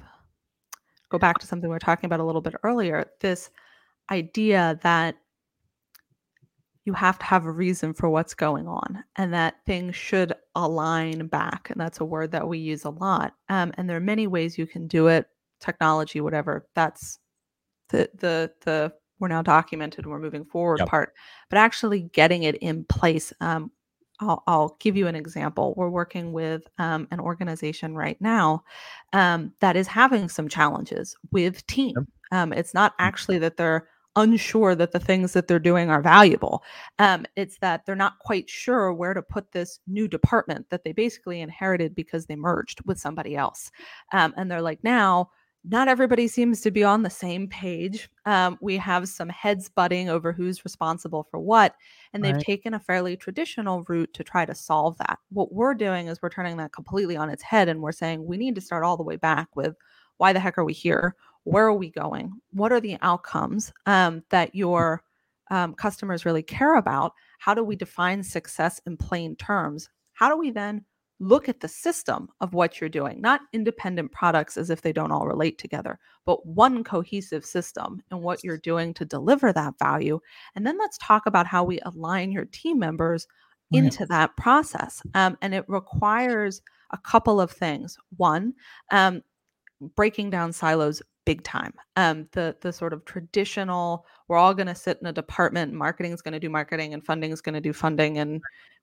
go 1.09 1.17
back 1.17 1.39
to 1.39 1.47
something 1.47 1.69
we 1.69 1.73
were 1.73 1.79
talking 1.79 2.05
about 2.05 2.19
a 2.19 2.23
little 2.23 2.41
bit 2.41 2.55
earlier. 2.63 3.05
This 3.19 3.49
idea 4.11 4.79
that 4.83 5.15
you 6.85 6.93
have 6.93 7.17
to 7.19 7.25
have 7.25 7.45
a 7.45 7.51
reason 7.51 7.93
for 7.93 8.09
what's 8.09 8.33
going 8.33 8.67
on 8.67 9.03
and 9.15 9.33
that 9.33 9.55
things 9.65 9.95
should 9.95 10.33
align 10.55 11.27
back. 11.27 11.69
And 11.69 11.79
that's 11.79 11.99
a 12.01 12.05
word 12.05 12.31
that 12.31 12.47
we 12.47 12.57
use 12.57 12.83
a 12.83 12.89
lot. 12.89 13.35
Um, 13.49 13.71
and 13.77 13.89
there 13.89 13.97
are 13.97 14.01
many 14.01 14.27
ways 14.27 14.57
you 14.57 14.67
can 14.67 14.87
do 14.87 15.07
it, 15.07 15.27
technology, 15.59 16.19
whatever. 16.21 16.67
That's 16.75 17.19
the 17.89 18.09
the 18.15 18.51
the 18.61 18.93
we're 19.19 19.27
now 19.29 19.41
documented 19.41 20.05
and 20.05 20.11
we're 20.11 20.19
moving 20.19 20.45
forward 20.45 20.79
Yep. 20.79 20.87
part. 20.87 21.13
But 21.49 21.57
actually 21.59 22.01
getting 22.13 22.43
it 22.43 22.55
in 22.55 22.83
place. 22.85 23.31
Um, 23.39 23.71
I'll, 24.19 24.43
I'll 24.47 24.77
give 24.79 24.95
you 24.95 25.07
an 25.07 25.15
example. 25.15 25.73
We're 25.75 25.89
working 25.89 26.33
with 26.33 26.67
um, 26.77 27.07
an 27.11 27.19
organization 27.19 27.95
right 27.95 28.19
now 28.21 28.63
um, 29.13 29.53
that 29.59 29.75
is 29.75 29.87
having 29.87 30.29
some 30.29 30.47
challenges 30.47 31.15
with 31.31 31.65
team. 31.67 32.07
Um, 32.31 32.53
it's 32.53 32.73
not 32.73 32.93
actually 32.99 33.39
that 33.39 33.57
they're 33.57 33.87
unsure 34.15 34.75
that 34.75 34.91
the 34.91 34.99
things 34.99 35.33
that 35.33 35.47
they're 35.47 35.59
doing 35.59 35.89
are 35.89 36.01
valuable. 36.01 36.63
Um, 36.99 37.25
it's 37.35 37.57
that 37.59 37.85
they're 37.85 37.95
not 37.95 38.19
quite 38.19 38.49
sure 38.49 38.93
where 38.93 39.13
to 39.13 39.21
put 39.21 39.51
this 39.51 39.79
new 39.87 40.07
department 40.07 40.69
that 40.69 40.83
they 40.83 40.91
basically 40.91 41.41
inherited 41.41 41.95
because 41.95 42.25
they 42.25 42.35
merged 42.35 42.81
with 42.85 42.99
somebody 42.99 43.35
else. 43.35 43.71
Um, 44.11 44.33
and 44.37 44.49
they're 44.49 44.61
like, 44.61 44.83
now, 44.83 45.29
not 45.65 45.87
everybody 45.87 46.27
seems 46.27 46.59
to 46.61 46.71
be 46.71 46.83
on 46.83 47.03
the 47.03 47.09
same 47.09 47.47
page. 47.47 48.09
Um, 48.25 48.57
we 48.61 48.75
have 48.77 49.07
some 49.07 49.29
heads 49.29 49.69
butting 49.69 50.09
over 50.09 50.33
who's 50.33 50.65
responsible 50.65 51.25
for 51.31 51.39
what, 51.39 51.75
and 52.11 52.23
they've 52.23 52.37
taken 52.37 52.73
a 52.73 52.79
fairly 52.79 53.15
traditional 53.15 53.85
route 53.87 54.13
to 54.13 54.25
try 54.25 54.45
to 54.45 54.53
solve 54.53 54.97
that. 54.97 55.19
What 55.29 55.53
we're 55.53 55.73
doing 55.73 56.07
is 56.07 56.21
we're 56.21 56.29
turning 56.29 56.57
that 56.57 56.73
completely 56.73 57.15
on 57.15 57.29
its 57.29 57.43
head, 57.43 57.69
and 57.69 57.81
we're 57.81 57.93
saying 57.93 58.25
we 58.25 58.35
need 58.37 58.55
to 58.55 58.61
start 58.61 58.83
all 58.83 58.97
the 58.97 59.03
way 59.03 59.15
back 59.15 59.55
with 59.55 59.75
why 60.17 60.33
the 60.33 60.39
heck 60.39 60.57
are 60.57 60.65
we 60.65 60.73
here? 60.73 61.15
Where 61.43 61.65
are 61.67 61.73
we 61.73 61.89
going? 61.89 62.31
What 62.51 62.71
are 62.71 62.79
the 62.79 62.97
outcomes 63.01 63.71
um, 63.85 64.23
that 64.29 64.55
your 64.55 65.03
um, 65.51 65.73
customers 65.75 66.25
really 66.25 66.43
care 66.43 66.75
about? 66.77 67.13
How 67.39 67.53
do 67.53 67.63
we 67.63 67.75
define 67.75 68.23
success 68.23 68.79
in 68.85 68.97
plain 68.97 69.35
terms? 69.35 69.89
How 70.13 70.29
do 70.29 70.37
we 70.37 70.51
then 70.51 70.85
look 71.19 71.47
at 71.47 71.59
the 71.61 71.67
system 71.67 72.27
of 72.41 72.53
what 72.53 72.79
you're 72.81 72.89
doing, 72.89 73.21
not 73.21 73.41
independent 73.53 74.11
products 74.11 74.57
as 74.57 74.69
if 74.69 74.81
they 74.81 74.91
don't 74.91 75.11
all 75.11 75.27
relate 75.27 75.57
together, 75.57 75.99
but 76.25 76.45
one 76.45 76.83
cohesive 76.83 77.45
system 77.45 78.01
and 78.11 78.21
what 78.21 78.43
you're 78.43 78.57
doing 78.57 78.93
to 78.95 79.05
deliver 79.05 79.53
that 79.53 79.73
value? 79.79 80.19
And 80.55 80.65
then 80.65 80.77
let's 80.77 80.97
talk 80.97 81.25
about 81.25 81.47
how 81.47 81.63
we 81.63 81.79
align 81.81 82.31
your 82.31 82.45
team 82.45 82.79
members 82.79 83.27
Right. 83.71 83.83
into 83.85 84.05
that 84.07 84.35
process. 84.37 85.01
Um, 85.15 85.37
and 85.41 85.55
it 85.55 85.65
requires 85.67 86.61
a 86.91 86.97
couple 86.97 87.41
of 87.41 87.49
things. 87.49 87.97
One, 88.17 88.53
um, 88.91 89.23
breaking 89.95 90.29
down 90.29 90.53
silos 90.53 91.01
big 91.25 91.43
time. 91.43 91.73
Um, 91.95 92.27
the 92.31 92.55
the 92.61 92.73
sort 92.73 92.93
of 92.93 93.05
traditional, 93.05 94.05
we're 94.27 94.37
all 94.37 94.53
going 94.53 94.67
to 94.67 94.75
sit 94.75 94.99
in 95.01 95.07
a 95.07 95.13
department, 95.13 95.73
marketing 95.73 96.11
is 96.11 96.21
going 96.21 96.33
to 96.33 96.39
do 96.39 96.49
marketing, 96.49 96.93
and 96.93 97.05
funding 97.05 97.31
is 97.31 97.41
going 97.41 97.55
to 97.55 97.61
do 97.61 97.73
funding, 97.73 98.17
and 98.17 98.41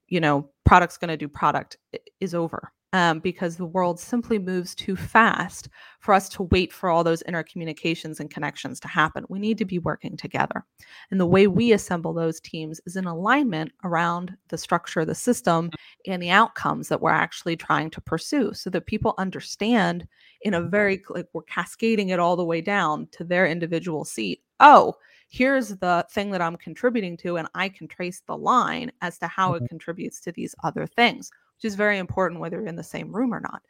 you 0.08 0.20
know 0.20 0.50
product's 0.64 0.96
going 0.96 1.08
to 1.08 1.16
do 1.16 1.28
product 1.28 1.76
is 2.20 2.34
over 2.34 2.72
um, 2.92 3.20
because 3.20 3.56
the 3.56 3.66
world 3.66 4.00
simply 4.00 4.38
moves 4.38 4.74
too 4.74 4.96
fast 4.96 5.68
for 6.00 6.12
us 6.12 6.28
to 6.30 6.44
wait 6.44 6.72
for 6.72 6.88
all 6.88 7.04
those 7.04 7.22
intercommunications 7.28 8.20
and 8.20 8.30
connections 8.30 8.80
to 8.80 8.88
happen. 8.88 9.24
We 9.28 9.38
need 9.38 9.58
to 9.58 9.64
be 9.64 9.78
working 9.78 10.16
together. 10.16 10.64
And 11.10 11.20
the 11.20 11.26
way 11.26 11.46
we 11.46 11.72
assemble 11.72 12.12
those 12.12 12.40
teams 12.40 12.80
is 12.86 12.96
in 12.96 13.06
alignment 13.06 13.72
around 13.84 14.36
the 14.48 14.58
structure 14.58 15.00
of 15.00 15.06
the 15.06 15.14
system 15.14 15.70
and 16.06 16.22
the 16.22 16.30
outcomes 16.30 16.88
that 16.88 17.00
we're 17.00 17.10
actually 17.10 17.56
trying 17.56 17.90
to 17.90 18.00
pursue 18.00 18.52
so 18.54 18.70
that 18.70 18.86
people 18.86 19.14
understand 19.18 20.06
in 20.42 20.54
a 20.54 20.62
very 20.62 21.02
like 21.10 21.28
we're 21.32 21.42
cascading 21.42 22.08
it 22.08 22.18
all 22.18 22.36
the 22.36 22.44
way 22.44 22.60
down 22.60 23.06
to 23.12 23.24
their 23.24 23.46
individual 23.46 24.04
seat. 24.04 24.42
Oh, 24.58 24.94
here's 25.28 25.68
the 25.68 26.04
thing 26.10 26.30
that 26.32 26.42
I'm 26.42 26.56
contributing 26.56 27.16
to, 27.18 27.36
and 27.36 27.48
I 27.54 27.68
can 27.68 27.88
trace 27.88 28.22
the 28.26 28.36
line 28.36 28.90
as 29.00 29.18
to 29.18 29.26
how 29.26 29.54
it 29.54 29.62
contributes 29.68 30.20
to 30.22 30.32
these 30.32 30.54
other 30.64 30.86
things, 30.86 31.30
which 31.60 31.68
is 31.68 31.74
very 31.74 31.98
important 31.98 32.40
whether 32.40 32.58
you're 32.58 32.66
in 32.66 32.76
the 32.76 32.82
same 32.82 33.12
room 33.14 33.34
or 33.34 33.40
not. 33.40 33.62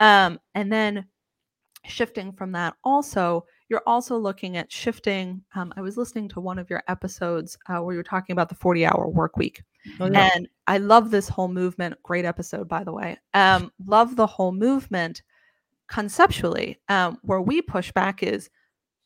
Um, 0.00 0.40
and 0.54 0.72
then 0.72 1.06
shifting 1.84 2.32
from 2.32 2.52
that, 2.52 2.74
also, 2.82 3.44
you're 3.68 3.82
also 3.86 4.16
looking 4.16 4.56
at 4.56 4.72
shifting. 4.72 5.42
Um, 5.54 5.72
I 5.76 5.82
was 5.82 5.98
listening 5.98 6.30
to 6.30 6.40
one 6.40 6.58
of 6.58 6.70
your 6.70 6.82
episodes 6.88 7.58
uh, 7.68 7.78
where 7.78 7.92
you 7.92 7.98
were 7.98 8.04
talking 8.04 8.32
about 8.32 8.48
the 8.48 8.54
40 8.54 8.86
hour 8.86 9.06
work 9.08 9.36
week. 9.36 9.62
Oh, 10.00 10.10
yeah. 10.10 10.30
And 10.34 10.48
I 10.66 10.78
love 10.78 11.10
this 11.10 11.28
whole 11.28 11.48
movement. 11.48 11.94
Great 12.02 12.24
episode, 12.24 12.68
by 12.68 12.84
the 12.84 12.92
way. 12.92 13.18
Um, 13.34 13.70
love 13.84 14.16
the 14.16 14.26
whole 14.26 14.52
movement 14.52 15.22
conceptually. 15.88 16.80
Um, 16.88 17.18
where 17.22 17.42
we 17.42 17.60
push 17.60 17.92
back 17.92 18.22
is 18.22 18.48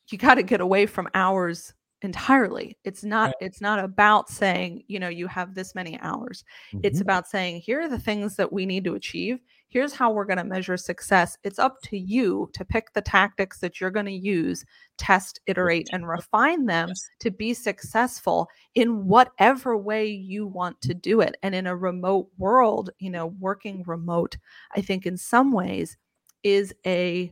you 0.09 0.17
got 0.17 0.35
to 0.35 0.43
get 0.43 0.61
away 0.61 0.85
from 0.85 1.09
hours 1.13 1.73
entirely. 2.01 2.77
It's 2.83 3.03
not. 3.03 3.27
Right. 3.27 3.35
It's 3.41 3.61
not 3.61 3.79
about 3.79 4.29
saying 4.29 4.83
you 4.87 4.99
know 4.99 5.09
you 5.09 5.27
have 5.27 5.55
this 5.55 5.75
many 5.75 5.99
hours. 6.01 6.43
It's 6.83 6.99
Mhm. 6.99 7.01
about 7.01 7.27
saying 7.27 7.61
here 7.61 7.81
are 7.81 7.89
the 7.89 7.99
things 7.99 8.35
that 8.37 8.51
we 8.53 8.65
need 8.65 8.83
to 8.85 8.95
achieve. 8.95 9.39
Here's 9.69 9.93
how 9.93 10.11
we're 10.11 10.25
going 10.25 10.37
to 10.37 10.43
measure 10.43 10.75
success. 10.77 11.37
It's 11.43 11.59
up 11.59 11.81
to 11.83 11.97
you 11.97 12.49
to 12.53 12.65
pick 12.65 12.91
the 12.93 13.01
tactics 13.01 13.59
that 13.59 13.79
you're 13.79 13.89
going 13.91 14.05
to 14.07 14.11
use, 14.11 14.65
test, 14.97 15.39
iterate, 15.47 15.87
and 15.93 16.07
refine 16.07 16.65
them 16.65 16.89
Yes. 16.89 17.11
to 17.19 17.31
be 17.31 17.53
successful 17.53 18.49
in 18.75 19.05
whatever 19.07 19.77
way 19.77 20.05
you 20.07 20.45
want 20.47 20.81
to 20.81 20.93
do 20.93 21.21
it. 21.21 21.37
And 21.41 21.55
in 21.55 21.67
a 21.67 21.75
remote 21.77 22.29
world, 22.37 22.89
you 22.99 23.09
know, 23.09 23.27
working 23.39 23.83
remote, 23.87 24.37
I 24.75 24.81
think 24.81 25.05
in 25.05 25.17
some 25.17 25.51
ways 25.53 25.97
is 26.43 26.73
a 26.85 27.31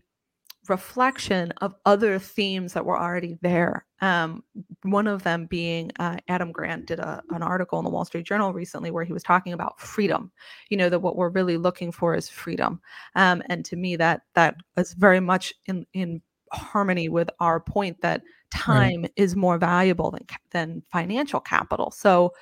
reflection 0.69 1.51
of 1.61 1.75
other 1.85 2.19
themes 2.19 2.73
that 2.73 2.85
were 2.85 2.97
already 2.97 3.37
there. 3.41 3.85
Um, 4.01 4.43
one 4.83 5.07
of 5.07 5.23
them 5.23 5.45
being 5.45 5.91
uh, 5.99 6.17
Adam 6.27 6.51
Grant 6.51 6.85
did 6.85 6.99
a, 6.99 7.21
an 7.31 7.43
article 7.43 7.79
in 7.79 7.85
the 7.85 7.91
Wall 7.91 8.05
Street 8.05 8.25
Journal 8.25 8.53
recently 8.53 8.91
where 8.91 9.03
he 9.03 9.13
was 9.13 9.23
talking 9.23 9.53
about 9.53 9.79
freedom. 9.79 10.31
You 10.69 10.77
know 10.77 10.89
that 10.89 10.99
what 10.99 11.15
we're 11.15 11.29
really 11.29 11.57
looking 11.57 11.91
for 11.91 12.15
is 12.15 12.29
freedom, 12.29 12.79
um, 13.15 13.43
and 13.49 13.65
to 13.65 13.75
me 13.75 13.95
that 13.97 14.21
that 14.35 14.55
is 14.77 14.93
very 14.93 15.19
much 15.19 15.53
in 15.65 15.85
in 15.93 16.21
harmony 16.51 17.09
with 17.09 17.29
our 17.39 17.59
point 17.59 18.01
that 18.01 18.21
time 18.51 19.05
is 19.15 19.35
more 19.35 19.57
valuable 19.57 20.11
than 20.11 20.25
than 20.51 20.83
financial 20.91 21.39
capital. 21.39 21.91
So 21.91 22.33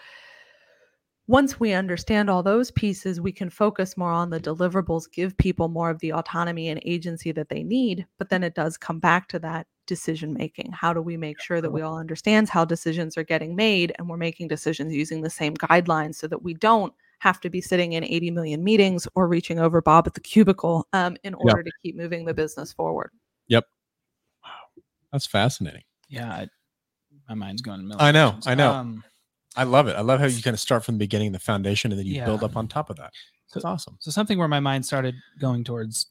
once 1.28 1.60
we 1.60 1.74
understand 1.74 2.30
all 2.30 2.42
those 2.42 2.72
pieces, 2.72 3.20
we 3.20 3.34
can 3.34 3.50
focus 3.50 3.98
more 3.98 4.12
on 4.12 4.30
the 4.30 4.40
deliverables, 4.40 5.12
give 5.12 5.38
people 5.38 5.68
more 5.68 5.90
of 5.90 6.00
the 6.00 6.14
autonomy 6.14 6.70
and 6.70 6.82
agency 6.86 7.34
that 7.34 7.50
they 7.50 7.64
need. 7.64 8.06
But 8.18 8.30
then 8.30 8.44
it 8.44 8.56
does 8.56 8.78
come 8.78 9.00
back 9.00 9.28
to 9.30 9.40
that 9.40 9.68
decision 9.88 10.34
making. 10.34 10.72
How 10.72 10.94
do 10.94 11.02
we 11.02 11.18
make 11.18 11.42
sure 11.42 11.60
that 11.60 11.72
we 11.72 11.82
all 11.82 11.98
understand 11.98 12.48
how 12.48 12.64
decisions 12.64 13.18
are 13.18 13.24
getting 13.24 13.56
made 13.56 13.94
and 13.98 14.08
we're 14.08 14.18
making 14.18 14.48
decisions 14.48 14.94
using 14.94 15.22
the 15.22 15.30
same 15.30 15.56
guidelines 15.56 16.16
so 16.16 16.28
that 16.28 16.44
we 16.44 16.54
don't 16.54 16.94
have 17.20 17.42
to 17.42 17.50
be 17.50 17.60
sitting 17.60 17.94
in 17.94 18.04
80 18.04 18.32
million 18.32 18.64
meetings 18.64 19.08
or 19.16 19.28
reaching 19.28 19.60
over 19.60 19.82
Bob 19.82 20.08
at 20.08 20.14
the 20.14 20.22
cubicle 20.22 20.88
um, 20.94 21.18
in 21.24 21.34
order 21.34 21.64
to 21.64 21.72
keep 21.84 21.98
moving 21.98 22.26
the 22.26 22.34
business 22.34 22.72
forward. 22.72 23.12
Yep. 23.48 23.66
Wow. 24.46 24.84
That's 25.12 25.26
fascinating. 25.26 25.84
Yeah, 26.10 26.32
I, 26.32 26.48
my 27.28 27.36
mind's 27.36 27.62
going. 27.62 27.82
in 27.82 27.92
a 27.92 27.96
I 27.96 28.12
million 28.12 28.14
know, 28.14 28.30
directions. 28.30 28.48
I 28.48 28.56
know. 28.56 28.72
Um, 28.72 29.04
I 29.58 29.64
love 29.64 29.88
it. 29.88 29.96
I 29.98 30.02
love 30.02 30.20
how 30.20 30.28
you 30.28 30.42
kind 30.42 30.54
of 30.54 30.60
start 30.60 30.86
from 30.86 30.96
the 30.96 31.00
beginning, 31.00 31.32
the 31.34 31.40
foundation, 31.40 31.92
and 31.92 32.00
then 32.00 32.06
you 32.06 32.24
build 32.26 32.44
up 32.44 32.56
on 32.56 32.68
top 32.68 32.90
of 32.90 32.96
that. 32.98 33.12
It's 33.56 33.66
awesome. 33.66 33.98
so 34.00 34.12
something 34.12 34.38
where 34.38 34.48
my 34.48 34.60
mind 34.60 34.86
started 34.86 35.16
going 35.40 35.64
towards 35.64 36.08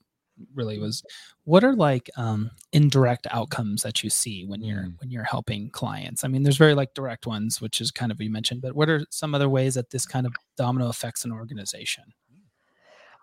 really 0.55 0.79
was 0.79 1.03
what 1.45 1.65
are 1.65 1.75
like 1.75 2.11
um 2.19 2.51
indirect 2.73 3.27
outcomes 3.31 3.83
that 3.83 4.03
you 4.05 4.11
see 4.11 4.45
when 4.45 4.61
you're 4.63 4.83
Mm. 4.85 5.01
when 5.01 5.11
you're 5.11 5.25
helping 5.25 5.71
clients 5.71 6.25
i 6.25 6.29
mean 6.29 6.43
there's 6.43 6.59
very 6.59 6.75
like 6.75 6.93
direct 6.93 7.27
ones 7.27 7.59
which 7.59 7.81
is 7.81 7.91
kind 7.91 8.13
of 8.13 8.21
you 8.21 8.29
mentioned 8.31 8.61
but 8.61 8.75
what 8.77 8.91
are 8.91 9.01
some 9.11 9.35
other 9.35 9.49
ways 9.49 9.77
that 9.77 9.89
this 9.91 10.05
kind 10.05 10.27
of 10.27 10.35
domino 10.59 10.89
affects 10.91 11.25
an 11.25 11.33
organization 11.33 12.05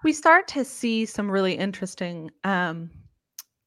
we 0.03 0.11
start 0.11 0.47
to 0.47 0.65
see 0.65 1.05
some 1.05 1.29
really 1.29 1.53
interesting 1.53 2.31
um 2.43 2.89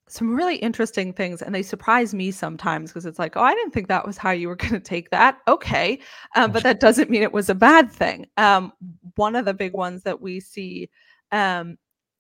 some 0.09 0.35
really 0.35 0.57
interesting 0.57 1.13
things 1.13 1.43
and 1.43 1.55
they 1.55 1.63
surprise 1.63 2.15
me 2.15 2.31
sometimes 2.31 2.91
because 2.91 3.07
it's 3.07 3.19
like 3.19 3.37
oh 3.37 3.43
i 3.43 3.53
didn't 3.55 3.73
think 3.73 3.89
that 3.89 4.07
was 4.07 4.17
how 4.17 4.31
you 4.31 4.47
were 4.47 4.57
going 4.57 4.73
to 4.73 4.81
take 4.81 5.11
that 5.11 5.39
okay 5.49 5.99
um, 6.37 6.53
but 6.53 6.63
that 6.63 6.81
doesn't 6.81 7.11
mean 7.11 7.23
it 7.23 7.33
was 7.33 7.49
a 7.49 7.55
bad 7.55 7.91
thing 7.91 8.27
um 8.37 8.73
one 9.17 9.35
of 9.35 9.45
the 9.45 9.55
big 9.55 9.73
ones 9.73 10.03
that 10.05 10.21
we 10.21 10.39
see 10.39 10.89
um 11.33 11.77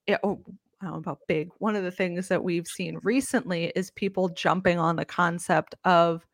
it, 0.07 0.20
oh, 0.22 0.40
I 0.81 0.85
don't 0.85 0.92
know 0.94 0.99
about 0.99 1.20
big. 1.27 1.51
One 1.59 1.77
of 1.77 1.85
the 1.85 1.90
things 1.90 2.29
that 2.29 2.42
we've 2.42 2.66
seen 2.66 2.99
recently 3.03 3.72
is 3.75 3.90
people 3.90 4.29
jumping 4.29 4.79
on 4.79 4.96
the 4.96 5.05
concept 5.05 5.75
of 5.85 6.27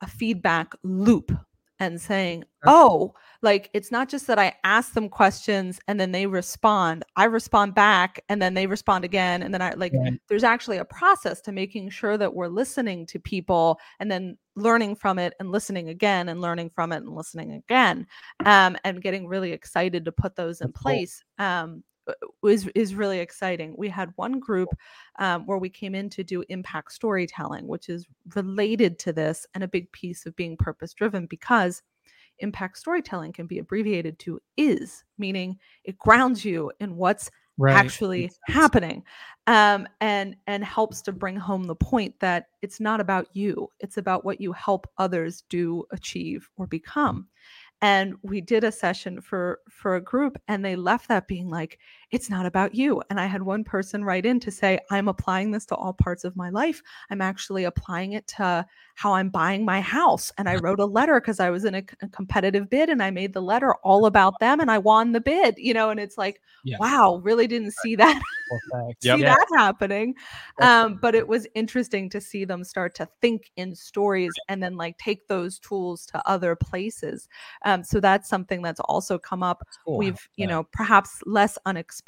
a 0.00 0.06
feedback 0.06 0.74
loop 0.82 1.32
and 1.80 2.00
saying, 2.00 2.44
oh, 2.66 3.14
like 3.42 3.68
it's 3.74 3.90
not 3.90 4.08
just 4.08 4.26
that 4.26 4.38
I 4.38 4.54
ask 4.64 4.92
them 4.92 5.08
questions 5.08 5.80
and 5.88 5.98
then 6.00 6.12
they 6.12 6.26
respond. 6.26 7.04
I 7.16 7.24
respond 7.24 7.74
back 7.74 8.22
and 8.28 8.40
then 8.40 8.54
they 8.54 8.66
respond 8.66 9.04
again. 9.04 9.42
And 9.42 9.52
then 9.52 9.60
I 9.60 9.72
like, 9.74 9.92
Right. 9.92 10.18
there's 10.28 10.44
actually 10.44 10.78
a 10.78 10.84
process 10.84 11.40
to 11.42 11.52
making 11.52 11.90
sure 11.90 12.16
that 12.16 12.32
we're 12.34 12.48
listening 12.48 13.06
to 13.06 13.18
people 13.18 13.78
and 14.00 14.10
then 14.10 14.38
learning 14.56 14.94
from 14.96 15.18
it 15.18 15.34
and 15.40 15.50
listening 15.50 15.88
again 15.88 16.28
and 16.28 16.40
learning 16.40 16.70
from 16.70 16.92
it 16.92 17.02
and 17.02 17.14
listening 17.14 17.52
again 17.52 18.06
um, 18.44 18.76
and 18.84 19.02
getting 19.02 19.26
really 19.26 19.52
excited 19.52 20.04
to 20.04 20.12
put 20.12 20.36
those 20.36 20.60
in 20.60 20.72
place. 20.72 21.22
Um, 21.38 21.82
is 22.44 22.68
is 22.74 22.94
really 22.94 23.18
exciting. 23.18 23.74
We 23.76 23.88
had 23.88 24.12
one 24.16 24.40
group 24.40 24.68
um, 25.18 25.46
where 25.46 25.58
we 25.58 25.70
came 25.70 25.94
in 25.94 26.10
to 26.10 26.24
do 26.24 26.44
impact 26.48 26.92
storytelling, 26.92 27.66
which 27.66 27.88
is 27.88 28.06
related 28.34 28.98
to 29.00 29.12
this 29.12 29.46
and 29.54 29.64
a 29.64 29.68
big 29.68 29.90
piece 29.92 30.26
of 30.26 30.36
being 30.36 30.56
purpose 30.56 30.92
driven 30.92 31.26
because 31.26 31.82
impact 32.40 32.78
storytelling 32.78 33.32
can 33.32 33.46
be 33.46 33.58
abbreviated 33.58 34.18
to 34.18 34.40
is, 34.56 35.04
meaning 35.18 35.56
it 35.84 35.98
grounds 35.98 36.44
you 36.44 36.72
in 36.80 36.96
what's 36.96 37.30
actually 37.68 38.22
Makes 38.22 38.38
happening 38.46 39.04
um, 39.46 39.86
and 40.00 40.36
and 40.46 40.64
helps 40.64 41.02
to 41.02 41.12
bring 41.12 41.36
home 41.36 41.64
the 41.64 41.76
point 41.76 42.18
that 42.20 42.46
it's 42.62 42.80
not 42.80 43.00
about 43.00 43.28
you 43.32 43.68
it's 43.80 43.96
about 43.96 44.24
what 44.24 44.40
you 44.40 44.52
help 44.52 44.88
others 44.98 45.44
do 45.48 45.84
achieve 45.92 46.48
or 46.56 46.66
become 46.66 47.28
and 47.82 48.14
we 48.22 48.40
did 48.40 48.64
a 48.64 48.72
session 48.72 49.20
for 49.20 49.60
for 49.68 49.96
a 49.96 50.00
group 50.00 50.40
and 50.48 50.64
they 50.64 50.76
left 50.76 51.08
that 51.08 51.28
being 51.28 51.48
like 51.48 51.78
it's 52.14 52.30
not 52.30 52.46
about 52.46 52.76
you 52.76 53.02
and 53.10 53.18
i 53.18 53.26
had 53.26 53.42
one 53.42 53.64
person 53.64 54.04
write 54.04 54.24
in 54.24 54.38
to 54.38 54.50
say 54.50 54.78
i'm 54.92 55.08
applying 55.08 55.50
this 55.50 55.66
to 55.66 55.74
all 55.74 55.92
parts 55.92 56.22
of 56.22 56.36
my 56.36 56.48
life 56.48 56.80
i'm 57.10 57.20
actually 57.20 57.64
applying 57.64 58.12
it 58.12 58.24
to 58.28 58.64
how 58.94 59.12
i'm 59.12 59.28
buying 59.28 59.64
my 59.64 59.80
house 59.80 60.30
and 60.38 60.48
i 60.48 60.54
wrote 60.54 60.78
a 60.78 60.84
letter 60.84 61.20
because 61.20 61.40
i 61.40 61.50
was 61.50 61.64
in 61.64 61.74
a 61.74 61.82
competitive 62.12 62.70
bid 62.70 62.88
and 62.88 63.02
i 63.02 63.10
made 63.10 63.32
the 63.34 63.42
letter 63.42 63.74
all 63.82 64.06
about 64.06 64.38
them 64.38 64.60
and 64.60 64.70
i 64.70 64.78
won 64.78 65.10
the 65.10 65.20
bid 65.20 65.56
you 65.58 65.74
know 65.74 65.90
and 65.90 65.98
it's 65.98 66.16
like 66.16 66.40
Yeah. 66.62 66.76
wow 66.78 67.20
really 67.24 67.48
didn't 67.48 67.72
see 67.72 67.96
that. 67.96 68.22
Yep. 69.00 69.16
see 69.16 69.22
Yeah. 69.22 69.34
that 69.34 69.46
happening 69.56 70.14
um, 70.60 70.98
but 71.00 71.14
it 71.14 71.26
was 71.26 71.46
interesting 71.54 72.08
to 72.10 72.20
see 72.20 72.44
them 72.44 72.62
start 72.62 72.94
to 72.96 73.08
think 73.20 73.50
in 73.56 73.74
stories 73.74 74.32
and 74.48 74.62
then 74.62 74.76
like 74.76 74.96
take 74.98 75.26
those 75.26 75.58
tools 75.58 76.06
to 76.06 76.22
other 76.28 76.54
places 76.54 77.28
um, 77.64 77.82
so 77.82 78.00
that's 78.00 78.28
something 78.28 78.62
that's 78.62 78.80
also 78.80 79.18
come 79.18 79.42
up 79.42 79.66
Cool. 79.84 79.96
we've 79.98 80.28
you 80.36 80.46
know 80.46 80.62
perhaps 80.72 81.22
less 81.26 81.58
unexpected 81.66 82.03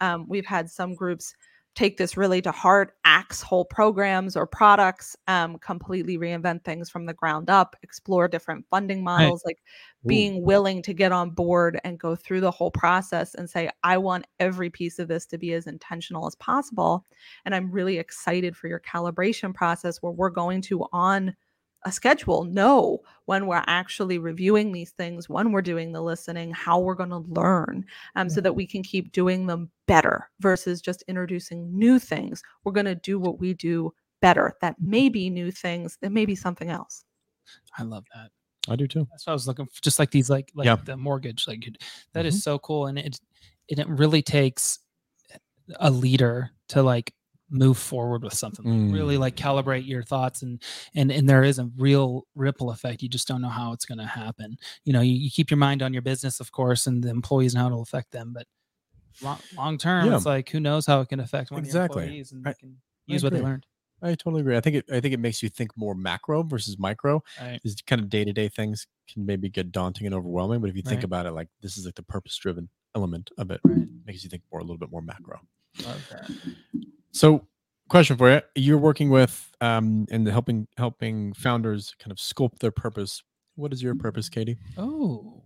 um, 0.00 0.26
we've 0.28 0.46
had 0.46 0.70
some 0.70 0.94
groups 0.94 1.34
take 1.74 1.96
this 1.96 2.16
really 2.16 2.40
to 2.40 2.52
heart 2.52 2.94
axe 3.04 3.42
whole 3.42 3.64
programs 3.64 4.36
or 4.36 4.46
products 4.46 5.16
um, 5.26 5.58
completely 5.58 6.16
reinvent 6.16 6.62
things 6.64 6.88
from 6.88 7.06
the 7.06 7.12
ground 7.12 7.50
up 7.50 7.76
explore 7.82 8.28
different 8.28 8.64
funding 8.70 9.02
models 9.02 9.42
like 9.44 9.58
Ooh. 9.58 10.08
being 10.08 10.44
willing 10.44 10.82
to 10.82 10.92
get 10.92 11.12
on 11.12 11.30
board 11.30 11.80
and 11.84 11.98
go 11.98 12.14
through 12.14 12.40
the 12.40 12.50
whole 12.50 12.70
process 12.70 13.34
and 13.34 13.48
say 13.48 13.68
i 13.82 13.98
want 13.98 14.26
every 14.38 14.70
piece 14.70 14.98
of 14.98 15.08
this 15.08 15.26
to 15.26 15.38
be 15.38 15.52
as 15.52 15.66
intentional 15.66 16.26
as 16.26 16.36
possible 16.36 17.04
and 17.44 17.54
i'm 17.54 17.70
really 17.70 17.98
excited 17.98 18.56
for 18.56 18.68
your 18.68 18.80
calibration 18.80 19.52
process 19.52 19.98
where 20.00 20.12
we're 20.12 20.30
going 20.30 20.62
to 20.62 20.86
on 20.92 21.34
a 21.84 21.92
schedule 21.92 22.44
know 22.44 23.00
when 23.26 23.46
we're 23.46 23.62
actually 23.66 24.18
reviewing 24.18 24.72
these 24.72 24.90
things 24.92 25.28
when 25.28 25.52
we're 25.52 25.62
doing 25.62 25.92
the 25.92 26.00
listening 26.00 26.50
how 26.52 26.78
we're 26.78 26.94
going 26.94 27.10
to 27.10 27.18
learn 27.18 27.84
um, 28.16 28.28
so 28.30 28.40
that 28.40 28.54
we 28.54 28.66
can 28.66 28.82
keep 28.82 29.12
doing 29.12 29.46
them 29.46 29.70
better 29.86 30.30
versus 30.40 30.80
just 30.80 31.02
introducing 31.08 31.76
new 31.78 31.98
things 31.98 32.42
we're 32.64 32.72
going 32.72 32.86
to 32.86 32.94
do 32.94 33.18
what 33.18 33.38
we 33.38 33.52
do 33.54 33.92
better 34.22 34.54
that 34.60 34.74
may 34.80 35.08
be 35.08 35.28
new 35.28 35.50
things 35.50 35.98
that 36.00 36.10
may 36.12 36.24
be 36.24 36.34
something 36.34 36.70
else 36.70 37.04
I 37.78 37.82
love 37.82 38.04
that. 38.14 38.30
I 38.72 38.76
do 38.76 38.86
too. 38.86 39.06
That's 39.10 39.26
what 39.26 39.32
I 39.32 39.34
was 39.34 39.46
looking 39.46 39.66
for. 39.66 39.82
Just 39.82 39.98
like 39.98 40.10
these, 40.10 40.30
like 40.30 40.50
like 40.54 40.64
Yeah. 40.64 40.76
the 40.76 40.96
mortgage, 40.96 41.46
like 41.46 41.68
that 42.14 42.24
is 42.24 42.36
Mhm. 42.36 42.42
so 42.42 42.58
cool, 42.60 42.86
and 42.86 42.98
it 42.98 43.20
and 43.68 43.78
it 43.78 43.86
really 43.88 44.22
takes 44.22 44.78
a 45.80 45.90
leader 45.90 46.50
to 46.68 46.82
like 46.82 47.12
move 47.50 47.76
forward 47.78 48.22
with 48.24 48.32
something. 48.34 48.64
Like 48.64 48.94
really 48.94 49.16
Mm. 49.16 49.20
like 49.20 49.36
calibrate 49.36 49.86
your 49.86 50.02
thoughts, 50.02 50.42
and 50.42 50.62
and 50.94 51.10
and 51.12 51.28
there 51.28 51.42
is 51.44 51.58
a 51.58 51.66
real 51.76 52.26
ripple 52.34 52.70
effect. 52.70 53.02
You 53.02 53.08
just 53.08 53.28
don't 53.28 53.42
know 53.42 53.48
how 53.48 53.72
it's 53.72 53.84
going 53.84 53.98
to 53.98 54.06
happen. 54.06 54.56
You 54.84 54.92
know, 54.92 55.00
you, 55.02 55.14
you 55.14 55.30
keep 55.30 55.50
your 55.50 55.58
mind 55.58 55.82
on 55.82 55.92
your 55.92 56.02
business, 56.02 56.40
of 56.40 56.52
course, 56.52 56.86
and 56.86 57.02
the 57.02 57.10
employees 57.10 57.54
and 57.54 57.60
how 57.60 57.66
it'll 57.68 57.82
affect 57.82 58.10
them, 58.12 58.32
but 58.32 58.46
long 59.22 59.38
long 59.56 59.78
term, 59.78 60.06
Yeah. 60.06 60.16
it's 60.16 60.26
like 60.26 60.48
who 60.48 60.58
knows 60.60 60.86
how 60.86 61.00
it 61.00 61.08
can 61.08 61.20
affect 61.20 61.50
one 61.50 61.60
Exactly. 61.60 62.02
of 62.04 62.08
your 62.08 62.12
employees, 62.12 62.32
and 62.32 62.46
I- 62.48 62.50
they 62.50 62.54
can 62.58 62.76
use 63.06 63.22
what 63.22 63.32
they 63.32 63.40
learned. 63.40 63.66
I 64.02 64.08
totally 64.16 64.40
agree. 64.40 64.56
I 64.56 64.60
think 64.60 64.76
it 64.76 64.84
I 64.90 65.00
think 65.00 65.14
it 65.14 65.20
makes 65.20 65.42
you 65.42 65.48
think 65.48 65.76
more 65.76 65.94
macro 65.94 66.42
versus 66.42 66.78
micro. 66.78 67.22
Right. 67.40 67.60
These 67.62 67.76
kind 67.86 68.02
of 68.02 68.08
day 68.10 68.24
to 68.24 68.32
day 68.32 68.48
things 68.48 68.86
can 69.08 69.24
maybe 69.24 69.48
get 69.48 69.70
daunting 69.72 70.06
and 70.06 70.14
overwhelming, 70.14 70.60
but 70.60 70.68
if 70.68 70.76
you 70.76 70.82
think 70.82 70.96
Right. 70.98 71.04
about 71.04 71.26
it 71.26 71.32
like 71.32 71.48
this 71.60 71.76
is 71.78 71.86
like 71.86 71.94
the 71.94 72.02
purpose 72.02 72.36
driven 72.36 72.68
element 72.94 73.30
of 73.38 73.50
it, 73.50 73.60
Right. 73.64 73.86
makes 74.04 74.22
you 74.24 74.30
think 74.30 74.42
more 74.50 74.60
a 74.60 74.64
little 74.64 74.78
bit 74.78 74.90
more 74.90 75.00
macro. 75.02 75.40
Love 75.84 76.06
that. 76.10 76.30
So, 77.14 77.46
question 77.88 78.16
for 78.16 78.30
you: 78.30 78.40
You're 78.56 78.78
working 78.78 79.08
with 79.08 79.52
um 79.60 80.06
and 80.10 80.26
helping 80.26 80.66
helping 80.76 81.32
founders 81.34 81.94
kind 81.98 82.10
of 82.10 82.18
sculpt 82.18 82.58
their 82.58 82.72
purpose. 82.72 83.22
What 83.54 83.72
is 83.72 83.82
your 83.82 83.94
purpose, 83.94 84.28
Katie? 84.28 84.58
Oh. 84.76 85.44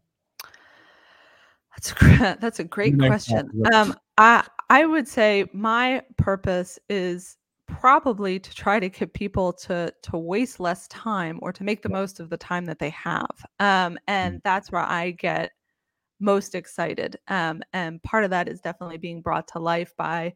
That's 1.77 1.93
a 1.93 1.95
great, 1.95 2.19
that's 2.41 2.59
a 2.59 2.65
great 2.65 2.95
Nice 2.95 3.09
question. 3.09 3.51
job. 3.65 3.75
Um, 3.75 3.97
I 4.17 4.47
I 4.71 4.87
would 4.87 5.07
say 5.07 5.45
my 5.53 6.03
purpose 6.17 6.79
is 6.89 7.37
probably 7.67 8.41
to 8.41 8.55
try 8.55 8.81
to 8.81 8.89
get 8.89 9.13
people 9.13 9.53
to 9.53 9.93
to 10.03 10.17
waste 10.17 10.59
less 10.61 10.89
time 10.89 11.39
or 11.43 11.53
to 11.53 11.63
make 11.63 11.83
the 11.83 11.91
most 11.91 12.19
of 12.19 12.31
the 12.31 12.39
time 12.39 12.65
that 12.65 12.79
they 12.79 12.91
have. 12.91 13.31
Um, 13.61 13.99
and 14.09 14.41
that's 14.43 14.73
where 14.73 14.83
I 14.83 15.11
get 15.11 15.53
most 16.19 16.55
excited. 16.55 17.19
Um, 17.29 17.63
and 17.75 18.03
part 18.03 18.25
of 18.25 18.31
that 18.31 18.49
is 18.49 18.61
definitely 18.63 18.99
being 18.99 19.21
brought 19.21 19.47
to 19.49 19.59
life 19.59 19.95
by 19.97 20.33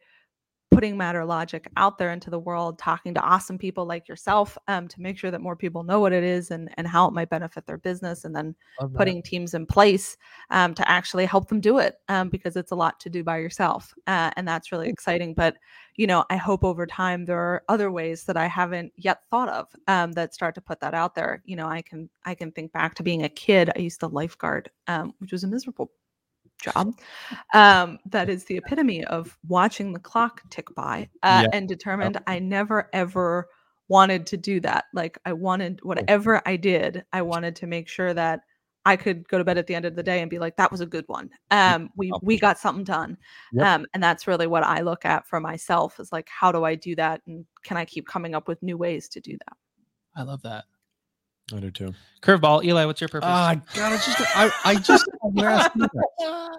putting 0.73 0.97
matter 0.97 1.25
logic 1.25 1.69
out 1.77 1.99
there 1.99 2.13
into 2.13 2.31
the 2.31 2.39
world, 2.39 2.79
talking 2.79 3.15
to 3.15 3.21
awesome 3.21 3.59
people 3.59 3.85
like 3.87 4.09
yourself 4.09 4.57
um, 4.69 4.89
to 4.89 5.01
make 5.01 5.19
sure 5.19 5.31
that 5.31 5.41
more 5.41 5.57
people 5.57 5.83
know 5.83 6.01
what 6.01 6.13
it 6.13 6.25
is 6.25 6.51
and, 6.51 6.71
and 6.77 6.87
how 6.87 7.07
it 7.07 7.13
might 7.13 7.31
benefit 7.31 7.67
their 7.67 7.79
business, 7.79 8.25
and 8.25 8.35
then 8.35 8.55
putting 8.95 9.23
teams 9.23 9.55
in 9.55 9.67
place 9.67 10.17
um, 10.51 10.75
to 10.75 10.89
actually 10.89 11.27
help 11.27 11.49
them 11.49 11.61
do 11.61 11.79
it 11.79 11.97
um, 12.09 12.29
because 12.29 12.57
it's 12.57 12.73
a 12.73 12.77
lot 12.77 12.99
to 13.01 13.11
do 13.11 13.23
by 13.23 13.39
yourself. 13.39 13.95
Uh, 14.07 14.31
and 14.37 14.49
that's 14.49 14.73
really 14.73 14.89
exciting. 14.89 15.35
But, 15.35 15.57
you 15.97 16.07
know, 16.07 16.25
I 16.31 16.37
hope 16.37 16.65
over 16.65 16.87
time 16.87 17.25
there 17.25 17.39
are 17.39 17.63
other 17.69 17.91
ways 17.91 18.25
that 18.25 18.37
I 18.37 18.47
haven't 18.47 18.93
yet 18.97 19.21
thought 19.31 19.49
of 19.49 19.69
um, 19.89 20.13
that 20.13 20.35
start 20.35 20.55
to 20.55 20.61
put 20.61 20.81
that 20.81 20.95
out 20.95 21.15
there. 21.15 21.43
You 21.45 21.57
know, 21.57 21.67
I 21.67 21.83
can 21.83 22.09
I 22.25 22.35
can 22.35 22.51
think 22.53 22.73
back 22.73 22.95
to 22.97 23.03
being 23.03 23.25
a 23.25 23.29
kid. 23.29 23.71
I 23.77 23.81
used 23.81 24.01
to 24.01 24.07
lifeguard, 24.07 24.71
um, 24.87 25.13
which 25.19 25.33
was 25.33 25.45
a 25.45 25.49
miserable 25.49 25.91
job. 26.63 26.95
Um, 27.53 27.99
that 28.07 28.29
is 28.31 28.45
the 28.45 28.57
epitome 28.57 29.05
of 29.05 29.37
watching 29.49 29.93
the 29.93 30.01
clock 30.01 30.43
tick 30.49 30.75
by 30.75 31.09
uh, 31.23 31.43
Yeah. 31.45 31.51
and 31.53 31.69
determined 31.69 32.19
I 32.27 32.39
never 32.39 32.89
ever 32.93 33.49
wanted 33.89 34.27
to 34.29 34.37
do 34.37 34.61
that. 34.61 34.85
Like 34.95 35.19
I 35.27 35.33
wanted 35.35 35.81
whatever 35.83 36.41
I 36.47 36.57
did, 36.57 37.05
I 37.13 37.23
wanted 37.23 37.57
to 37.57 37.67
make 37.67 37.89
sure 37.89 38.15
that 38.15 38.41
I 38.85 38.97
could 38.97 39.29
go 39.29 39.39
to 39.39 39.45
bed 39.45 39.59
at 39.59 39.67
the 39.67 39.75
end 39.75 39.85
of 39.85 39.95
the 39.95 40.03
day 40.03 40.21
and 40.23 40.31
be 40.31 40.41
like, 40.41 40.57
that 40.57 40.73
was 40.73 40.81
a 40.81 40.87
good 40.87 41.05
one. 41.07 41.31
Um, 41.51 41.91
we 41.97 42.11
we 42.23 42.39
got 42.39 42.59
something 42.59 42.85
done. 42.85 43.17
Yep. 43.53 43.67
Um, 43.67 43.87
and 43.95 44.03
that's 44.03 44.27
really 44.27 44.47
what 44.47 44.65
I 44.65 44.81
look 44.81 45.05
at 45.05 45.27
for 45.29 45.39
myself 45.41 46.01
is 46.01 46.11
like, 46.11 46.29
how 46.29 46.51
do 46.51 46.65
I 46.65 46.75
do 46.75 46.97
that? 46.97 47.21
And 47.27 47.45
can 47.63 47.77
I 47.77 47.85
keep 47.85 48.09
coming 48.09 48.35
up 48.35 48.49
with 48.49 48.63
new 48.63 48.77
ways 48.77 49.09
to 49.11 49.21
do 49.21 49.33
that? 49.33 49.57
I 50.17 50.23
love 50.25 50.43
that. 50.43 50.65
I 51.55 51.61
do 51.61 51.71
too. 51.71 51.95
Curveball, 52.23 52.65
Eli, 52.65 52.85
what's 52.85 53.01
your 53.01 53.09
purpose? 53.09 53.29
Ah, 53.31 53.55
God, 53.75 53.93
it's 53.93 54.07
just 54.07 54.37
I, 54.37 54.51
I 54.65 54.75
just 54.77 55.07
you're 55.35 55.49
asking 55.49 55.83
me 55.83 55.89
that. 55.93 56.59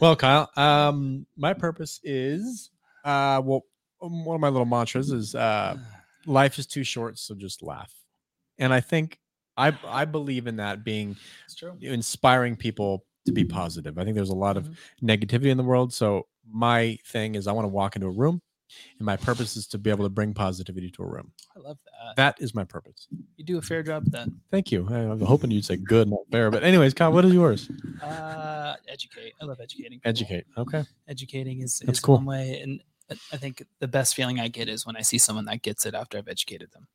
Well, 0.00 0.16
Kyle, 0.16 0.50
um, 0.56 1.26
my 1.36 1.54
purpose 1.54 2.00
is 2.02 2.70
uh, 3.04 3.40
well, 3.44 3.62
um, 4.02 4.24
one 4.24 4.34
of 4.34 4.40
my 4.40 4.48
little 4.48 4.66
mantras 4.66 5.12
is 5.12 5.34
uh, 5.36 5.76
life 6.26 6.58
is 6.58 6.66
too 6.66 6.82
short, 6.82 7.18
so 7.18 7.34
just 7.36 7.62
laugh. 7.62 7.92
And 8.58 8.72
I 8.72 8.80
think 8.80 9.18
I 9.56 9.72
I 9.86 10.04
believe 10.04 10.48
in 10.48 10.56
that 10.56 10.82
being 10.84 11.16
inspiring 11.80 12.56
people 12.56 13.04
to 13.26 13.32
be 13.32 13.44
positive. 13.44 13.96
I 13.98 14.04
think 14.04 14.16
there's 14.16 14.30
a 14.30 14.34
lot 14.34 14.56
of 14.56 14.68
Mhm. 14.68 14.76
negativity 15.02 15.46
in 15.50 15.56
the 15.56 15.62
world. 15.62 15.92
So 15.92 16.26
my 16.50 16.98
thing 17.06 17.36
is 17.36 17.46
I 17.46 17.52
want 17.52 17.64
to 17.64 17.68
walk 17.68 17.94
into 17.94 18.08
a 18.08 18.12
room 18.12 18.42
and 18.98 19.06
my 19.06 19.16
purpose 19.16 19.56
is 19.56 19.66
to 19.68 19.78
be 19.78 19.90
able 19.90 20.04
to 20.04 20.08
bring 20.10 20.34
positivity 20.34 20.90
to 20.90 21.02
a 21.02 21.06
room. 21.06 21.32
I 21.56 21.60
love 21.60 21.78
that. 21.84 22.16
That 22.16 22.42
is 22.42 22.54
my 22.54 22.64
purpose. 22.64 23.08
You 23.36 23.44
do 23.44 23.58
a 23.58 23.62
fair 23.62 23.82
job 23.82 24.04
that. 24.12 24.28
Thank 24.50 24.72
you. 24.72 24.86
I, 24.90 24.98
I'm 24.98 25.20
hoping 25.20 25.50
you'd 25.50 25.64
say 25.64 25.76
good, 25.76 26.08
not 26.08 26.20
fair. 26.30 26.50
But 26.50 26.64
anyways, 26.64 26.94
Kyle, 26.94 27.12
what 27.12 27.24
is 27.24 27.32
yours? 27.34 27.68
Uh, 28.02 28.74
educate. 28.88 29.32
I 29.40 29.44
love 29.44 29.60
educating. 29.60 29.98
people. 29.98 30.08
Educate. 30.10 30.44
Okay. 30.56 30.84
Educating 31.08 31.60
is, 31.62 31.80
That's 31.84 31.98
is 31.98 32.00
cool. 32.04 32.16
one 32.16 32.24
way, 32.26 32.60
and 32.60 32.82
I- 33.32 33.36
think 33.36 33.62
the 33.78 33.88
best 33.88 34.14
feeling 34.14 34.40
I 34.40 34.48
get 34.48 34.68
is 34.68 34.86
when 34.86 34.96
I 34.96 35.02
see 35.02 35.18
someone 35.18 35.44
that 35.46 35.62
gets 35.62 35.84
it 35.86 35.94
after 35.94 36.16
I've 36.18 36.28
educated 36.28 36.70
them. 36.72 36.86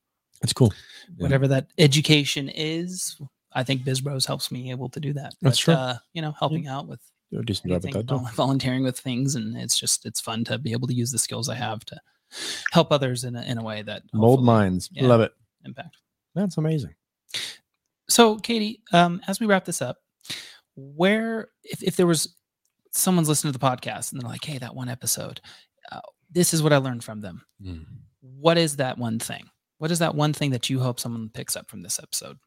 That's 0.41 0.53
cool. 0.53 0.73
Yeah. 1.17 1.23
Whatever 1.23 1.47
that 1.49 1.67
education 1.77 2.49
is, 2.49 3.17
I 3.53 3.63
think 3.63 3.83
BizBros 3.83 4.25
helps 4.25 4.51
me 4.51 4.71
able 4.71 4.89
to 4.89 4.99
do 4.99 5.13
that. 5.13 5.35
That's 5.41 5.57
But, 5.57 5.71
true. 5.71 5.73
Uh, 5.73 5.97
you 6.13 6.21
know, 6.21 6.31
helping 6.39 6.67
out 6.67 6.87
with 6.87 6.99
a 7.33 7.41
decent 7.43 7.69
job 7.71 7.85
at 7.85 7.93
that. 7.93 8.05
vol- 8.07 8.29
volunteering 8.35 8.83
with 8.83 8.97
things, 8.99 9.35
and 9.35 9.57
it's 9.57 9.77
just 9.79 10.05
it's 10.05 10.21
fun 10.21 10.43
to 10.45 10.57
be 10.57 10.71
able 10.71 10.87
to 10.87 10.93
use 10.93 11.11
the 11.11 11.17
skills 11.19 11.49
I 11.49 11.55
have 11.55 11.83
to 11.85 11.99
help 12.71 12.91
others 12.91 13.23
in 13.23 13.35
a, 13.35 13.41
in 13.43 13.57
a 13.57 13.63
way 13.63 13.81
that 13.81 14.03
Mold 14.13 14.43
minds. 14.43 14.89
yeah. 14.91 15.07
Love 15.07 15.21
it. 15.21 15.31
impact. 15.65 15.97
That's 16.35 16.57
amazing. 16.57 16.93
So, 18.09 18.37
Katie, 18.37 18.81
um, 18.93 19.21
as 19.27 19.39
we 19.39 19.45
wrap 19.47 19.65
this 19.65 19.81
up, 19.81 19.97
where 20.75 21.49
if, 21.63 21.83
if 21.83 21.95
there 21.97 22.07
was 22.07 22.33
someone's 22.91 23.27
listening 23.29 23.51
to 23.53 23.59
the 23.59 23.65
podcast 23.65 24.11
and 24.11 24.21
they're 24.21 24.29
like, 24.29 24.43
"Hey, 24.43 24.57
that 24.59 24.75
one 24.75 24.87
episode, 24.89 25.41
uh, 25.91 25.99
this 26.31 26.53
is 26.53 26.63
what 26.63 26.73
I 26.73 26.77
learned 26.77 27.03
from 27.03 27.21
them." 27.21 27.45
What 28.21 28.57
is 28.57 28.77
that 28.77 28.97
one 28.97 29.19
thing? 29.19 29.49
What 29.79 29.91
is 29.91 29.99
that 29.99 30.15
one 30.15 30.33
thing 30.33 30.51
that 30.51 30.69
you 30.69 30.79
hope 30.79 30.99
someone 30.99 31.29
picks 31.33 31.55
up 31.55 31.69
from 31.69 31.81
this 31.81 31.99
episode? 31.99 32.37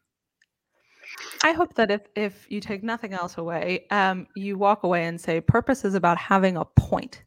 I 1.43 1.53
hope 1.53 1.73
that 1.75 1.91
if 1.91 2.01
if 2.15 2.45
you 2.49 2.61
take 2.61 2.83
nothing 2.83 3.13
else 3.13 3.37
away, 3.37 3.85
um, 3.91 4.27
you 4.35 4.57
walk 4.57 4.83
away 4.83 5.05
and 5.05 5.19
say 5.19 5.41
purpose 5.41 5.83
is 5.85 5.95
about 5.95 6.17
having 6.17 6.57
a 6.57 6.65
point. 6.65 7.23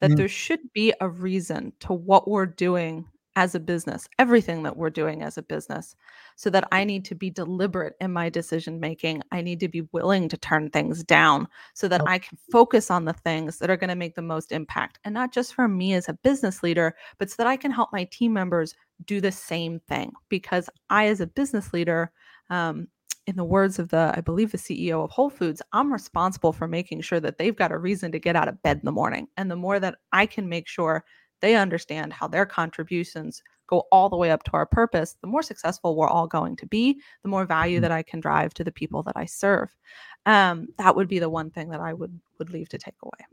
That 0.00 0.12
Mm. 0.12 0.16
there 0.16 0.28
should 0.28 0.72
be 0.72 0.92
a 1.00 1.08
reason 1.08 1.72
to 1.80 1.92
what 1.92 2.28
we're 2.28 2.46
doing 2.46 3.06
as 3.36 3.54
a 3.54 3.60
business, 3.60 4.08
everything 4.18 4.64
that 4.64 4.76
we're 4.76 4.90
doing 4.90 5.22
as 5.22 5.38
a 5.38 5.42
business, 5.42 5.94
so 6.36 6.50
that 6.50 6.66
I 6.72 6.82
need 6.84 7.04
to 7.06 7.14
be 7.14 7.30
deliberate 7.30 7.94
in 8.00 8.12
my 8.12 8.28
decision 8.30 8.80
making. 8.80 9.22
I 9.30 9.42
need 9.42 9.60
to 9.60 9.68
be 9.68 9.82
willing 9.92 10.28
to 10.30 10.36
turn 10.36 10.70
things 10.70 11.04
down 11.04 11.46
so 11.74 11.86
that. 11.88 12.02
I 12.06 12.18
can 12.18 12.38
focus 12.50 12.90
on 12.90 13.04
the 13.04 13.12
things 13.12 13.58
that 13.58 13.70
are 13.70 13.76
going 13.76 13.90
to 13.90 13.94
make 13.96 14.14
the 14.16 14.22
most 14.22 14.50
impact. 14.50 14.98
And 15.04 15.14
not 15.14 15.32
just 15.32 15.54
for 15.54 15.68
me 15.68 15.94
as 15.94 16.08
a 16.08 16.14
business 16.14 16.62
leader, 16.62 16.96
but 17.18 17.30
so 17.30 17.36
that 17.38 17.46
I 17.46 17.56
can 17.56 17.70
help 17.70 17.90
my 17.92 18.04
team 18.04 18.32
members 18.32 18.74
do 19.04 19.20
the 19.20 19.32
same 19.32 19.78
thing. 19.88 20.12
Because 20.28 20.68
I, 20.90 21.06
as 21.08 21.20
a 21.20 21.26
business 21.26 21.72
leader, 21.72 22.10
um, 22.50 22.88
in 23.28 23.36
the 23.36 23.44
words 23.44 23.78
of 23.78 23.90
the, 23.90 24.10
I 24.16 24.22
believe, 24.22 24.52
the 24.52 24.58
CEO 24.58 25.04
of 25.04 25.10
Whole 25.10 25.28
Foods, 25.28 25.60
I'm 25.74 25.92
responsible 25.92 26.50
for 26.50 26.66
making 26.66 27.02
sure 27.02 27.20
that 27.20 27.36
they've 27.36 27.54
got 27.54 27.70
a 27.70 27.76
reason 27.76 28.10
to 28.12 28.18
get 28.18 28.36
out 28.36 28.48
of 28.48 28.60
bed 28.62 28.78
in 28.78 28.86
the 28.86 28.90
morning. 28.90 29.28
And 29.36 29.50
the 29.50 29.54
more 29.56 29.78
that 29.78 29.96
I 30.12 30.24
can 30.24 30.48
make 30.48 30.66
sure 30.66 31.04
they 31.40 31.54
understand 31.54 32.14
how 32.14 32.26
their 32.26 32.46
contributions 32.46 33.42
go 33.66 33.80
all 33.92 34.08
the 34.08 34.16
way 34.16 34.30
up 34.30 34.44
to 34.44 34.52
our 34.52 34.64
purpose, 34.64 35.18
the 35.20 35.26
more 35.26 35.42
successful 35.42 35.94
we're 35.94 36.08
all 36.08 36.26
going 36.26 36.56
to 36.56 36.66
be, 36.66 37.02
the 37.22 37.28
more 37.28 37.44
value 37.44 37.78
Mhm. 37.78 37.82
that 37.82 37.92
I 37.92 38.02
can 38.02 38.18
drive 38.18 38.54
to 38.54 38.64
the 38.64 38.72
people 38.72 39.02
that 39.02 39.14
I 39.14 39.26
serve. 39.26 39.76
Um, 40.24 40.68
that 40.78 40.96
would 40.96 41.06
be 41.06 41.18
the 41.18 41.28
one 41.28 41.50
thing 41.50 41.68
that 41.68 41.80
I 41.80 41.92
would 41.92 42.18
would 42.38 42.48
leave 42.48 42.70
to 42.70 42.78
take 42.78 42.94
away. 43.02 43.26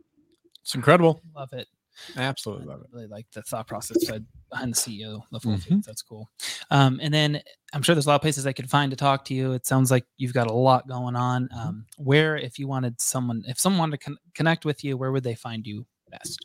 It's 0.61 0.75
incredible. 0.75 1.21
Love 1.33 1.53
it. 1.53 1.69
Absolutely 2.17 2.65
love 2.65 2.81
it. 2.81 2.87
really 2.91 3.07
like 3.07 3.25
the 3.33 3.41
thought 3.43 3.67
process 3.67 3.97
behind- 4.05 4.25
the 4.73 4.75
CEO 4.75 5.21
Mhm. 5.33 5.61
Foods. 5.63 5.85
That's 5.85 6.01
cool. 6.01 6.29
Um, 6.71 6.99
and 7.03 7.13
then 7.13 7.41
I'm 7.73 7.81
sure 7.81 7.93
there's 7.95 8.05
a 8.05 8.09
lot 8.09 8.15
of 8.15 8.21
places 8.21 8.45
I 8.47 8.53
could 8.53 8.69
find 8.69 8.89
to 8.91 8.95
talk 8.97 9.25
to 9.25 9.33
you. 9.33 9.51
It 9.53 9.65
sounds 9.65 9.91
like 9.91 10.05
you've 10.17 10.33
got 10.33 10.47
a 10.49 10.53
lot 10.53 10.87
going 10.87 11.15
on. 11.15 11.49
Mm-hmm. 11.49 11.59
Um, 11.67 11.85
where, 11.97 12.37
if 12.37 12.57
you 12.59 12.67
wanted 12.67 12.99
someone, 13.01 13.43
if 13.47 13.59
someone 13.59 13.79
wanted 13.79 13.99
to 13.99 14.05
con- 14.05 14.17
connect 14.33 14.63
with 14.65 14.83
you, 14.83 14.95
where 14.97 15.11
would 15.11 15.23
they 15.23 15.35
find 15.35 15.65
you 15.67 15.85
best? 16.09 16.39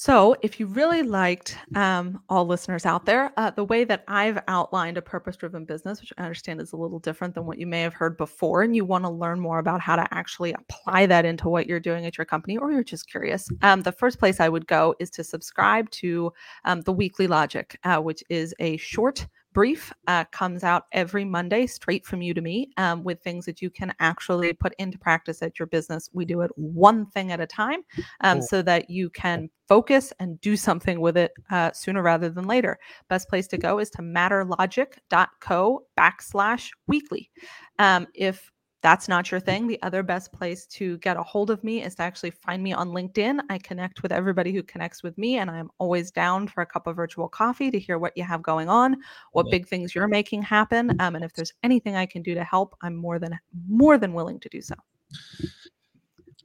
So, 0.00 0.36
if 0.42 0.60
you 0.60 0.66
really 0.66 1.02
liked 1.02 1.58
um, 1.74 2.22
all 2.28 2.46
listeners 2.46 2.86
out 2.86 3.04
there, 3.04 3.32
uh, 3.36 3.50
the 3.50 3.64
way 3.64 3.82
that 3.82 4.04
I've 4.06 4.38
outlined 4.46 4.96
a 4.96 5.02
purpose 5.02 5.34
driven 5.34 5.64
business, 5.64 6.00
which 6.00 6.12
I 6.16 6.22
understand 6.22 6.60
is 6.60 6.72
a 6.72 6.76
little 6.76 7.00
different 7.00 7.34
than 7.34 7.46
what 7.46 7.58
you 7.58 7.66
may 7.66 7.80
have 7.80 7.94
heard 7.94 8.16
before, 8.16 8.62
and 8.62 8.76
you 8.76 8.84
want 8.84 9.02
to 9.06 9.10
learn 9.10 9.40
more 9.40 9.58
about 9.58 9.80
how 9.80 9.96
to 9.96 10.06
actually 10.14 10.52
apply 10.52 11.06
that 11.06 11.24
into 11.24 11.48
what 11.48 11.66
you're 11.66 11.80
doing 11.80 12.06
at 12.06 12.16
your 12.16 12.26
company, 12.26 12.56
or 12.56 12.70
you're 12.70 12.84
just 12.84 13.10
curious, 13.10 13.48
um, 13.62 13.82
the 13.82 13.90
first 13.90 14.20
place 14.20 14.38
I 14.38 14.48
would 14.48 14.68
go 14.68 14.94
is 15.00 15.10
to 15.10 15.24
subscribe 15.24 15.90
to 15.90 16.32
um, 16.64 16.82
the 16.82 16.92
Weekly 16.92 17.26
Logic, 17.26 17.76
uh, 17.82 17.98
which 17.98 18.22
is 18.28 18.54
a 18.60 18.76
short 18.76 19.26
brief 19.52 19.92
uh, 20.06 20.24
comes 20.26 20.64
out 20.64 20.84
every 20.92 21.24
Monday 21.24 21.66
straight 21.66 22.06
from 22.06 22.22
you 22.22 22.34
to 22.34 22.40
me 22.40 22.70
um, 22.76 23.02
with 23.02 23.20
things 23.22 23.44
that 23.46 23.60
you 23.62 23.70
can 23.70 23.92
actually 24.00 24.52
put 24.52 24.74
into 24.78 24.98
practice 24.98 25.42
at 25.42 25.58
your 25.58 25.66
business. 25.66 26.08
We 26.12 26.24
do 26.24 26.42
it 26.42 26.50
one 26.56 27.06
thing 27.06 27.32
at 27.32 27.40
a 27.40 27.46
time 27.46 27.80
um, 28.20 28.38
Cool. 28.38 28.46
so 28.46 28.62
that 28.62 28.90
you 28.90 29.10
can 29.10 29.48
focus 29.66 30.12
and 30.18 30.40
do 30.40 30.56
something 30.56 31.00
with 31.00 31.16
it 31.16 31.32
uh, 31.50 31.72
sooner 31.72 32.02
rather 32.02 32.30
than 32.30 32.46
later. 32.46 32.78
Best 33.08 33.28
place 33.28 33.46
to 33.48 33.58
go 33.58 33.78
is 33.78 33.90
to 33.90 34.02
matterlogic.co 34.02 35.82
backslash 35.98 36.70
weekly. 36.86 37.30
Um, 37.78 38.06
if 38.14 38.50
that's 38.80 39.08
not 39.08 39.30
your 39.30 39.40
thing, 39.40 39.66
the 39.66 39.82
other 39.82 40.02
best 40.02 40.32
place 40.32 40.64
to 40.66 40.98
get 40.98 41.16
a 41.16 41.22
hold 41.22 41.50
of 41.50 41.64
me 41.64 41.82
is 41.82 41.96
to 41.96 42.02
actually 42.02 42.30
find 42.30 42.62
me 42.62 42.72
on 42.72 42.90
LinkedIn. 42.90 43.40
I 43.50 43.58
connect 43.58 44.02
with 44.02 44.12
everybody 44.12 44.52
who 44.52 44.62
connects 44.62 45.02
with 45.02 45.18
me, 45.18 45.38
and 45.38 45.50
I'm 45.50 45.70
always 45.78 46.10
down 46.12 46.46
for 46.46 46.60
a 46.62 46.66
cup 46.66 46.86
of 46.86 46.94
virtual 46.94 47.28
coffee 47.28 47.70
to 47.72 47.78
hear 47.78 47.98
what 47.98 48.16
you 48.16 48.22
have 48.24 48.42
going 48.42 48.68
on, 48.68 48.96
what 49.32 49.46
Love 49.46 49.50
big 49.50 49.66
things 49.66 49.94
you're 49.94 50.06
making 50.08 50.42
happen. 50.42 50.94
Um, 51.00 51.16
and 51.16 51.24
if 51.24 51.32
there's 51.32 51.52
anything 51.64 51.96
I 51.96 52.06
can 52.06 52.22
do 52.22 52.34
to 52.34 52.44
help, 52.44 52.76
I'm 52.82 52.94
more 52.94 53.18
than 53.18 53.38
more 53.68 53.98
than 53.98 54.12
willing 54.14 54.38
to 54.40 54.48
do 54.48 54.60
so. 54.62 54.74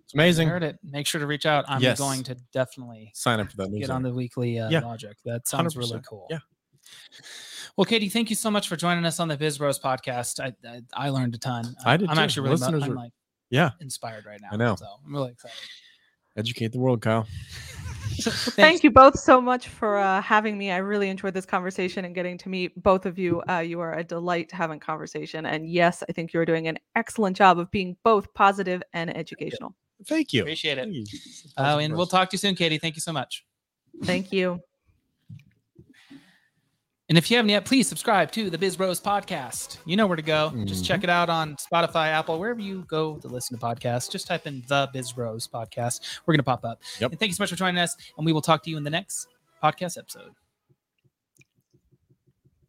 It's 0.03 0.13
amazing. 0.15 0.47
Heard 0.47 0.63
it. 0.63 0.79
Make 0.83 1.07
sure 1.07 1.21
to 1.21 1.27
reach 1.27 1.45
out. 1.45 1.65
I'm 1.67 1.81
Yes. 1.81 1.97
going 1.99 2.23
to 2.23 2.35
definitely 2.51 3.11
Sign 3.13 3.39
up 3.39 3.51
for 3.51 3.57
that 3.57 3.71
get 3.77 3.89
on 3.89 4.01
the 4.03 4.13
weekly 4.13 4.59
uh, 4.59 4.69
Yeah. 4.69 4.81
logic. 4.81 5.17
That 5.25 5.47
sounds 5.47 5.75
really 5.77 5.99
100%. 5.99 6.05
cool. 6.05 6.27
Yeah. 6.29 6.39
Well, 7.77 7.85
Katie, 7.85 8.09
thank 8.09 8.29
you 8.29 8.35
so 8.35 8.51
much 8.51 8.67
for 8.67 8.75
joining 8.75 9.05
us 9.05 9.19
on 9.19 9.27
the 9.27 9.37
Biz 9.37 9.57
Bros 9.57 9.79
podcast. 9.79 10.39
I 10.39 10.53
I, 10.67 10.81
I 10.93 11.09
learned 11.09 11.35
a 11.35 11.39
ton. 11.39 11.75
I 11.85 11.97
did 11.97 12.09
I'm 12.09 12.15
too. 12.17 12.21
actually 12.21 12.49
really 12.49 12.59
mo- 12.59 12.65
Listeners 12.67 12.83
I'm 12.83 12.95
like 12.95 13.11
Yeah. 13.49 13.71
inspired 13.79 14.25
right 14.25 14.39
now. 14.41 14.49
I 14.51 14.55
know. 14.57 14.75
So 14.75 14.85
I'm 15.05 15.13
really 15.13 15.31
excited. 15.31 15.57
Educate 16.35 16.71
the 16.71 16.79
world, 16.79 17.01
Kyle. 17.01 17.27
Thank 18.21 18.83
you 18.83 18.91
both 18.91 19.19
so 19.19 19.41
much 19.41 19.67
for 19.67 19.97
uh, 19.97 20.21
having 20.21 20.57
me. 20.57 20.71
I 20.71 20.77
really 20.77 21.09
enjoyed 21.09 21.33
this 21.33 21.45
conversation 21.45 22.05
and 22.05 22.13
getting 22.13 22.37
to 22.39 22.49
meet 22.49 22.81
both 22.81 23.05
of 23.05 23.17
you. 23.17 23.41
Uh, 23.49 23.59
you 23.59 23.79
are 23.79 23.93
a 23.93 24.03
delight 24.03 24.49
to 24.49 24.55
having 24.55 24.79
conversation. 24.79 25.45
And 25.45 25.67
yes, 25.67 26.03
I 26.07 26.11
think 26.11 26.31
you're 26.33 26.45
doing 26.45 26.67
an 26.67 26.77
excellent 26.95 27.35
job 27.37 27.57
of 27.59 27.71
being 27.71 27.97
both 28.03 28.31
positive 28.33 28.83
and 28.93 29.15
educational. 29.15 29.75
Thank 30.05 30.33
you. 30.33 30.41
Appreciate 30.41 30.77
it. 30.77 30.83
Thank 30.85 30.95
you. 30.95 31.19
Uh, 31.57 31.77
and 31.79 31.95
we'll 31.95 32.05
talk 32.05 32.29
to 32.29 32.33
you 32.35 32.39
soon, 32.39 32.55
Katie. 32.55 32.77
Thank 32.77 32.95
you 32.95 33.01
so 33.01 33.13
much. 33.13 33.45
Thank 34.03 34.31
you. 34.31 34.59
And 37.13 37.17
if 37.19 37.29
you 37.29 37.37
haven't 37.37 37.51
yet, 37.51 37.63
please 37.63 37.87
subscribe 37.87 38.31
to 38.31 38.49
the 38.49 38.57
Biz 38.57 38.75
Bros 38.75 38.99
podcast. 38.99 39.77
You 39.85 39.95
know 39.95 40.07
where 40.07 40.15
to 40.15 40.23
go. 40.23 40.51
Just 40.65 40.83
check 40.83 41.03
it 41.03 41.11
out 41.11 41.29
on 41.29 41.55
Spotify, 41.57 42.07
Apple, 42.07 42.39
wherever 42.39 42.59
you 42.59 42.85
go 42.87 43.17
to 43.17 43.27
listen 43.27 43.55
to 43.55 43.63
podcasts. 43.63 44.09
Just 44.09 44.25
type 44.25 44.47
in 44.47 44.63
the 44.67 44.89
Biz 44.93 45.13
Bros 45.13 45.47
podcast. 45.47 46.01
We're 46.25 46.31
going 46.31 46.39
to 46.39 46.43
pop 46.43 46.65
up. 46.65 46.81
Yep. 46.99 47.11
And 47.11 47.19
thank 47.19 47.29
you 47.29 47.35
so 47.35 47.43
much 47.43 47.51
for 47.51 47.55
joining 47.55 47.77
us. 47.77 47.95
And 48.17 48.25
we 48.25 48.33
will 48.33 48.41
talk 48.41 48.63
to 48.63 48.71
you 48.71 48.77
in 48.77 48.83
the 48.83 48.89
next 48.89 49.27
podcast 49.63 49.99
episode. 49.99 50.31